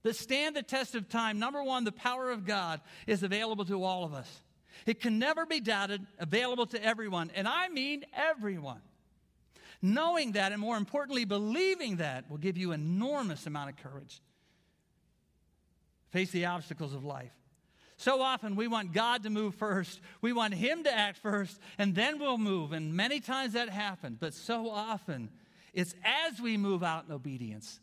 that 0.03 0.16
stand 0.16 0.55
the 0.55 0.62
test 0.62 0.95
of 0.95 1.09
time. 1.09 1.38
Number 1.38 1.62
one, 1.62 1.85
the 1.85 1.93
power 1.93 2.31
of 2.31 2.47
God 2.47 2.81
is 3.07 3.23
available 3.23 3.64
to 3.66 3.83
all 3.83 4.05
of 4.05 4.14
us. 4.14 4.43
It 4.87 5.01
can 5.01 5.19
never 5.19 5.45
be 5.45 5.61
doubted, 5.61 6.07
available 6.19 6.66
to 6.66 6.83
everyone. 6.83 7.31
And 7.35 7.47
I 7.47 7.69
mean 7.69 8.05
everyone. 8.14 8.81
Knowing 9.83 10.33
that, 10.33 10.53
and 10.53 10.61
more 10.61 10.77
importantly, 10.77 11.25
believing 11.25 11.97
that, 11.97 12.31
will 12.31 12.38
give 12.38 12.59
you 12.59 12.73
enormous 12.73 13.47
amount 13.47 13.71
of 13.71 13.77
courage. 13.77 14.21
Face 16.11 16.31
the 16.31 16.47
obstacles 16.47 16.93
of 16.93 17.05
life. 17.05 17.33
So 17.97 18.23
often 18.23 18.57
we 18.57 18.66
want 18.66 18.93
God 18.93 19.23
to 19.25 19.31
move 19.31 19.55
first. 19.55 20.01
We 20.23 20.33
want 20.33 20.55
Him 20.55 20.85
to 20.85 20.93
act 20.93 21.19
first, 21.19 21.59
and 21.79 21.95
then 21.95 22.19
we'll 22.19 22.38
move. 22.38 22.73
And 22.73 22.95
many 22.95 23.21
times 23.21 23.53
that 23.53 23.69
happens. 23.69 24.16
But 24.19 24.35
so 24.35 24.71
often 24.71 25.31
it's 25.73 25.95
as 26.05 26.40
we 26.40 26.57
move 26.57 26.83
out 26.83 27.05
in 27.07 27.12
obedience 27.12 27.79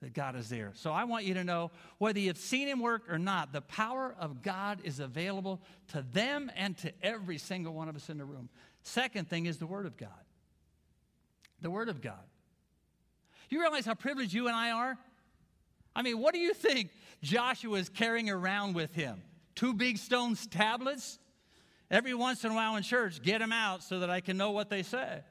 that 0.00 0.14
God 0.14 0.36
is 0.36 0.48
there. 0.48 0.72
So 0.74 0.92
I 0.92 1.04
want 1.04 1.24
you 1.24 1.34
to 1.34 1.44
know 1.44 1.72
whether 1.98 2.20
you've 2.20 2.38
seen 2.38 2.68
Him 2.68 2.80
work 2.80 3.02
or 3.10 3.18
not, 3.18 3.52
the 3.52 3.60
power 3.62 4.14
of 4.18 4.42
God 4.42 4.80
is 4.84 5.00
available 5.00 5.60
to 5.88 6.02
them 6.12 6.50
and 6.56 6.76
to 6.78 6.92
every 7.02 7.38
single 7.38 7.74
one 7.74 7.88
of 7.88 7.96
us 7.96 8.08
in 8.08 8.18
the 8.18 8.24
room. 8.24 8.48
Second 8.82 9.28
thing 9.28 9.46
is 9.46 9.58
the 9.58 9.66
Word 9.66 9.86
of 9.86 9.96
God 9.96 10.08
the 11.60 11.70
Word 11.70 11.88
of 11.88 12.00
God. 12.00 12.24
You 13.50 13.60
realize 13.60 13.86
how 13.86 13.94
privileged 13.94 14.32
you 14.32 14.46
and 14.46 14.56
I 14.56 14.70
are? 14.70 14.98
I 15.96 16.02
mean, 16.02 16.20
what 16.20 16.34
do 16.34 16.40
you 16.40 16.54
think 16.54 16.90
Joshua 17.22 17.78
is 17.78 17.88
carrying 17.88 18.30
around 18.30 18.74
with 18.74 18.94
him? 18.94 19.22
Two 19.54 19.74
big 19.74 19.98
stone 19.98 20.36
tablets? 20.50 21.18
Every 21.90 22.14
once 22.14 22.44
in 22.44 22.52
a 22.52 22.54
while 22.54 22.76
in 22.76 22.82
church, 22.82 23.22
get 23.22 23.38
them 23.38 23.52
out 23.52 23.82
so 23.82 24.00
that 24.00 24.10
I 24.10 24.20
can 24.20 24.36
know 24.36 24.50
what 24.50 24.68
they 24.68 24.82
say. 24.82 25.22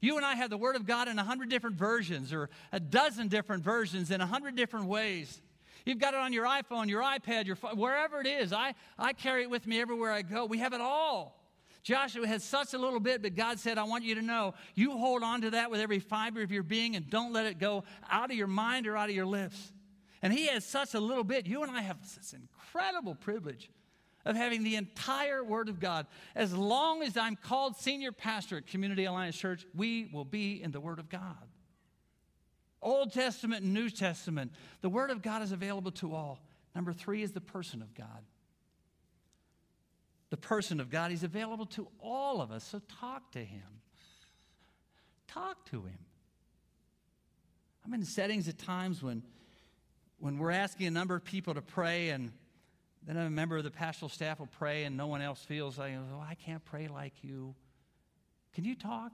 You 0.00 0.16
and 0.16 0.24
I 0.24 0.34
have 0.34 0.48
the 0.48 0.56
Word 0.56 0.76
of 0.76 0.86
God 0.86 1.08
in 1.08 1.18
a 1.18 1.24
hundred 1.24 1.50
different 1.50 1.76
versions 1.76 2.32
or 2.32 2.48
a 2.72 2.80
dozen 2.80 3.28
different 3.28 3.62
versions 3.62 4.10
in 4.10 4.20
a 4.20 4.26
hundred 4.26 4.56
different 4.56 4.86
ways. 4.86 5.40
You've 5.84 5.98
got 5.98 6.14
it 6.14 6.20
on 6.20 6.32
your 6.32 6.46
iPhone, 6.46 6.88
your 6.88 7.02
iPad, 7.02 7.46
your 7.46 7.56
wherever 7.56 8.20
it 8.20 8.26
is. 8.26 8.52
I, 8.52 8.74
I 8.98 9.12
carry 9.12 9.42
it 9.42 9.50
with 9.50 9.66
me 9.66 9.80
everywhere 9.80 10.12
I 10.12 10.22
go. 10.22 10.46
We 10.46 10.58
have 10.58 10.72
it 10.72 10.80
all. 10.80 11.38
Joshua 11.82 12.26
had 12.26 12.42
such 12.42 12.74
a 12.74 12.78
little 12.78 13.00
bit, 13.00 13.22
but 13.22 13.34
God 13.34 13.58
said, 13.58 13.78
I 13.78 13.84
want 13.84 14.04
you 14.04 14.16
to 14.16 14.22
know 14.22 14.54
you 14.74 14.92
hold 14.92 15.22
on 15.22 15.40
to 15.42 15.50
that 15.50 15.70
with 15.70 15.80
every 15.80 15.98
fiber 15.98 16.42
of 16.42 16.50
your 16.50 16.62
being 16.62 16.96
and 16.96 17.08
don't 17.08 17.32
let 17.32 17.46
it 17.46 17.58
go 17.58 17.84
out 18.10 18.30
of 18.30 18.36
your 18.36 18.46
mind 18.46 18.86
or 18.86 18.96
out 18.96 19.08
of 19.08 19.14
your 19.14 19.26
lips. 19.26 19.72
And 20.20 20.32
he 20.32 20.46
has 20.48 20.64
such 20.64 20.94
a 20.94 21.00
little 21.00 21.24
bit. 21.24 21.46
You 21.46 21.62
and 21.62 21.70
I 21.70 21.80
have 21.82 22.00
this 22.02 22.34
incredible 22.34 23.14
privilege 23.14 23.70
of 24.24 24.36
having 24.36 24.64
the 24.64 24.76
entire 24.76 25.42
Word 25.42 25.68
of 25.68 25.80
God. 25.80 26.06
As 26.34 26.52
long 26.52 27.02
as 27.02 27.16
I'm 27.16 27.36
called 27.36 27.76
senior 27.76 28.12
pastor 28.12 28.58
at 28.58 28.66
Community 28.66 29.04
Alliance 29.04 29.36
Church, 29.36 29.66
we 29.74 30.10
will 30.12 30.24
be 30.24 30.62
in 30.62 30.72
the 30.72 30.80
Word 30.80 30.98
of 30.98 31.08
God. 31.08 31.36
Old 32.82 33.12
Testament 33.12 33.62
and 33.62 33.72
New 33.72 33.88
Testament, 33.90 34.52
the 34.82 34.88
Word 34.88 35.10
of 35.10 35.22
God 35.22 35.42
is 35.42 35.52
available 35.52 35.92
to 35.92 36.14
all. 36.14 36.40
Number 36.74 36.92
three 36.92 37.22
is 37.22 37.32
the 37.32 37.40
person 37.40 37.80
of 37.80 37.94
God 37.94 38.24
the 40.30 40.36
person 40.36 40.80
of 40.80 40.90
God. 40.90 41.10
He's 41.10 41.24
available 41.24 41.66
to 41.66 41.88
all 42.00 42.40
of 42.40 42.50
us. 42.50 42.64
So 42.64 42.80
talk 43.00 43.32
to 43.32 43.38
him. 43.38 43.62
Talk 45.26 45.64
to 45.70 45.82
him. 45.82 45.98
I'm 47.84 47.94
in 47.94 48.04
settings 48.04 48.48
at 48.48 48.58
times 48.58 49.02
when, 49.02 49.22
when 50.18 50.38
we're 50.38 50.50
asking 50.50 50.86
a 50.86 50.90
number 50.90 51.14
of 51.14 51.24
people 51.24 51.54
to 51.54 51.62
pray, 51.62 52.10
and 52.10 52.32
then 53.06 53.16
a 53.16 53.30
member 53.30 53.56
of 53.56 53.64
the 53.64 53.70
pastoral 53.70 54.10
staff 54.10 54.38
will 54.40 54.46
pray, 54.46 54.84
and 54.84 54.96
no 54.96 55.06
one 55.06 55.22
else 55.22 55.42
feels 55.42 55.78
like, 55.78 55.94
oh, 55.94 56.20
I 56.20 56.34
can't 56.34 56.64
pray 56.64 56.88
like 56.88 57.14
you. 57.22 57.54
Can 58.52 58.64
you 58.64 58.74
talk? 58.74 59.12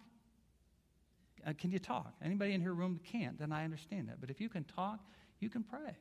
Uh, 1.46 1.52
can 1.56 1.70
you 1.70 1.78
talk? 1.78 2.14
Anybody 2.22 2.54
in 2.54 2.60
here 2.60 2.72
room 2.72 2.98
can't, 3.04 3.38
then 3.38 3.52
I 3.52 3.64
understand 3.64 4.08
that. 4.08 4.20
But 4.20 4.30
if 4.30 4.40
you 4.40 4.48
can 4.48 4.64
talk, 4.64 5.00
you 5.40 5.48
can 5.48 5.62
pray. 5.62 5.96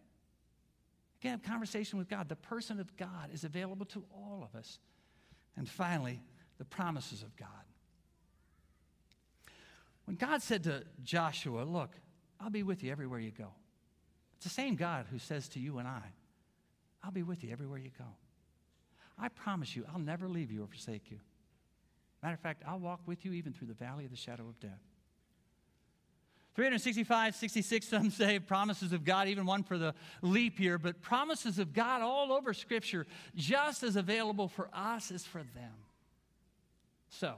Again, 1.21 1.31
have 1.31 1.43
conversation 1.43 1.99
with 1.99 2.09
God. 2.09 2.29
The 2.29 2.35
person 2.35 2.79
of 2.79 2.95
God 2.97 3.29
is 3.33 3.43
available 3.43 3.85
to 3.87 4.03
all 4.13 4.41
of 4.43 4.57
us. 4.57 4.79
And 5.57 5.69
finally, 5.69 6.21
the 6.57 6.65
promises 6.65 7.21
of 7.21 7.35
God. 7.35 7.47
When 10.05 10.15
God 10.15 10.41
said 10.41 10.63
to 10.63 10.83
Joshua, 11.03 11.63
Look, 11.63 11.91
I'll 12.39 12.49
be 12.49 12.63
with 12.63 12.83
you 12.83 12.91
everywhere 12.91 13.19
you 13.19 13.31
go. 13.31 13.49
It's 14.35 14.43
the 14.43 14.49
same 14.49 14.75
God 14.75 15.05
who 15.11 15.19
says 15.19 15.47
to 15.49 15.59
you 15.59 15.77
and 15.77 15.87
I, 15.87 16.01
I'll 17.03 17.11
be 17.11 17.23
with 17.23 17.43
you 17.43 17.51
everywhere 17.51 17.79
you 17.79 17.91
go. 17.97 18.05
I 19.17 19.29
promise 19.29 19.75
you, 19.75 19.85
I'll 19.93 19.99
never 19.99 20.27
leave 20.27 20.51
you 20.51 20.63
or 20.63 20.67
forsake 20.67 21.11
you. 21.11 21.19
Matter 22.21 22.33
of 22.33 22.39
fact, 22.39 22.63
I'll 22.67 22.79
walk 22.79 23.01
with 23.05 23.25
you 23.25 23.33
even 23.33 23.53
through 23.53 23.67
the 23.67 23.73
valley 23.73 24.05
of 24.05 24.11
the 24.11 24.17
shadow 24.17 24.47
of 24.47 24.59
death. 24.59 24.81
365, 26.55 27.35
66, 27.35 27.87
some 27.87 28.11
say 28.11 28.37
promises 28.37 28.93
of 28.93 29.03
God, 29.03 29.27
even 29.27 29.45
one 29.45 29.63
for 29.63 29.79
the 29.79 29.95
leap 30.21 30.59
year, 30.59 30.77
but 30.77 31.01
promises 31.01 31.57
of 31.57 31.73
God 31.73 32.01
all 32.01 32.31
over 32.31 32.53
Scripture, 32.53 33.07
just 33.35 33.81
as 33.81 33.95
available 33.95 34.47
for 34.47 34.69
us 34.71 35.11
as 35.11 35.25
for 35.25 35.39
them. 35.39 35.73
So, 37.09 37.33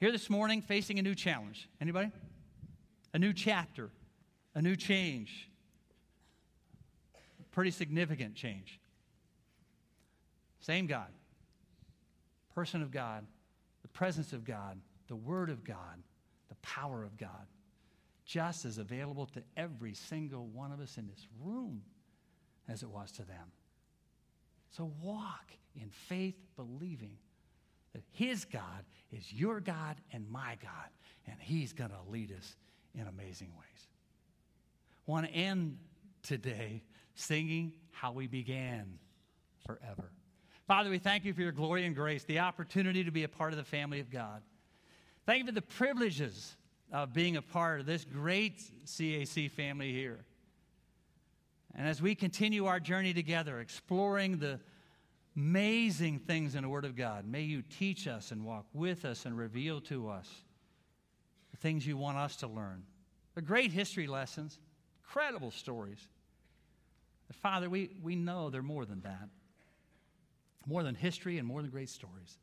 here 0.00 0.10
this 0.10 0.30
morning, 0.30 0.62
facing 0.62 0.98
a 0.98 1.02
new 1.02 1.14
challenge. 1.14 1.68
Anybody? 1.78 2.10
A 3.12 3.18
new 3.18 3.34
chapter, 3.34 3.90
a 4.54 4.62
new 4.62 4.76
change. 4.76 5.50
Pretty 7.50 7.70
significant 7.70 8.34
change. 8.34 8.80
Same 10.60 10.86
God, 10.86 11.08
person 12.54 12.80
of 12.80 12.90
God, 12.90 13.26
the 13.82 13.88
presence 13.88 14.32
of 14.32 14.44
God, 14.44 14.80
the 15.08 15.16
Word 15.16 15.50
of 15.50 15.64
God, 15.64 16.02
the 16.48 16.54
power 16.56 17.04
of 17.04 17.18
God 17.18 17.46
just 18.28 18.66
as 18.66 18.76
available 18.76 19.24
to 19.24 19.42
every 19.56 19.94
single 19.94 20.46
one 20.48 20.70
of 20.70 20.80
us 20.80 20.98
in 20.98 21.08
this 21.08 21.26
room 21.42 21.80
as 22.68 22.82
it 22.82 22.90
was 22.90 23.10
to 23.10 23.22
them. 23.22 23.52
So 24.70 24.92
walk 25.02 25.50
in 25.74 25.88
faith, 25.88 26.36
believing 26.54 27.16
that 27.94 28.02
His 28.12 28.44
God 28.44 28.84
is 29.10 29.32
your 29.32 29.60
God 29.60 29.96
and 30.12 30.28
my 30.30 30.58
God, 30.62 30.90
and 31.26 31.36
He's 31.40 31.72
going 31.72 31.90
to 31.90 32.10
lead 32.10 32.30
us 32.36 32.56
in 32.94 33.06
amazing 33.06 33.50
ways. 33.58 33.88
Want 35.06 35.26
to 35.26 35.32
end 35.32 35.78
today 36.22 36.82
singing 37.14 37.72
how 37.92 38.12
we 38.12 38.26
began 38.26 38.98
forever. 39.66 40.12
Father, 40.66 40.90
we 40.90 40.98
thank 40.98 41.24
you 41.24 41.32
for 41.32 41.40
your 41.40 41.52
glory 41.52 41.86
and 41.86 41.96
grace, 41.96 42.24
the 42.24 42.40
opportunity 42.40 43.02
to 43.04 43.10
be 43.10 43.24
a 43.24 43.28
part 43.28 43.54
of 43.54 43.56
the 43.56 43.64
family 43.64 44.00
of 44.00 44.10
God. 44.10 44.42
Thank 45.24 45.40
you 45.40 45.46
for 45.46 45.52
the 45.52 45.62
privileges 45.62 46.56
of 46.92 47.12
being 47.12 47.36
a 47.36 47.42
part 47.42 47.80
of 47.80 47.86
this 47.86 48.04
great 48.04 48.62
CAC 48.86 49.50
family 49.50 49.92
here. 49.92 50.24
And 51.74 51.86
as 51.86 52.00
we 52.00 52.14
continue 52.14 52.66
our 52.66 52.80
journey 52.80 53.12
together, 53.12 53.60
exploring 53.60 54.38
the 54.38 54.58
amazing 55.36 56.18
things 56.18 56.54
in 56.54 56.62
the 56.62 56.68
Word 56.68 56.84
of 56.84 56.96
God, 56.96 57.26
may 57.26 57.42
you 57.42 57.62
teach 57.62 58.08
us 58.08 58.32
and 58.32 58.44
walk 58.44 58.66
with 58.72 59.04
us 59.04 59.26
and 59.26 59.36
reveal 59.36 59.80
to 59.82 60.08
us 60.08 60.28
the 61.50 61.56
things 61.56 61.86
you 61.86 61.96
want 61.96 62.18
us 62.18 62.36
to 62.36 62.48
learn. 62.48 62.82
The 63.34 63.42
great 63.42 63.70
history 63.70 64.06
lessons, 64.06 64.58
incredible 65.02 65.50
stories. 65.50 66.08
But 67.28 67.36
Father, 67.36 67.70
we, 67.70 67.90
we 68.02 68.16
know 68.16 68.50
they're 68.50 68.62
more 68.62 68.84
than 68.84 69.02
that. 69.02 69.28
More 70.66 70.82
than 70.82 70.94
history 70.94 71.38
and 71.38 71.46
more 71.46 71.62
than 71.62 71.70
great 71.70 71.88
stories. 71.90 72.38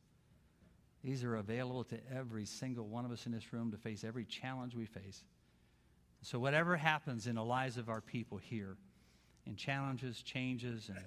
These 1.06 1.22
are 1.22 1.36
available 1.36 1.84
to 1.84 1.98
every 2.12 2.46
single 2.46 2.88
one 2.88 3.04
of 3.04 3.12
us 3.12 3.26
in 3.26 3.32
this 3.32 3.52
room 3.52 3.70
to 3.70 3.76
face 3.76 4.02
every 4.02 4.24
challenge 4.24 4.74
we 4.74 4.86
face. 4.86 5.22
So, 6.22 6.40
whatever 6.40 6.76
happens 6.76 7.28
in 7.28 7.36
the 7.36 7.44
lives 7.44 7.76
of 7.76 7.88
our 7.88 8.00
people 8.00 8.38
here, 8.38 8.76
in 9.46 9.54
challenges, 9.54 10.20
changes, 10.20 10.88
and 10.88 10.98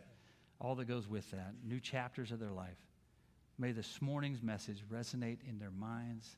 all 0.62 0.76
that 0.76 0.86
goes 0.86 1.06
with 1.10 1.30
that, 1.32 1.54
new 1.66 1.82
chapters 1.82 2.32
of 2.32 2.40
their 2.40 2.54
life, 2.54 2.78
may 3.58 3.74
this 3.74 4.02
morning's 4.02 4.42
message 4.42 4.86
resonate 4.90 5.40
in 5.46 5.60
their 5.60 5.70
minds 5.70 6.38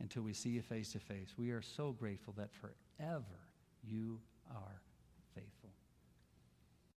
until 0.00 0.22
we 0.22 0.32
see 0.32 0.48
you 0.48 0.62
face 0.62 0.92
to 0.92 0.98
face. 0.98 1.34
We 1.36 1.50
are 1.50 1.60
so 1.60 1.92
grateful 1.92 2.32
that 2.38 2.48
forever 2.54 3.40
you 3.84 4.20
are 4.50 4.80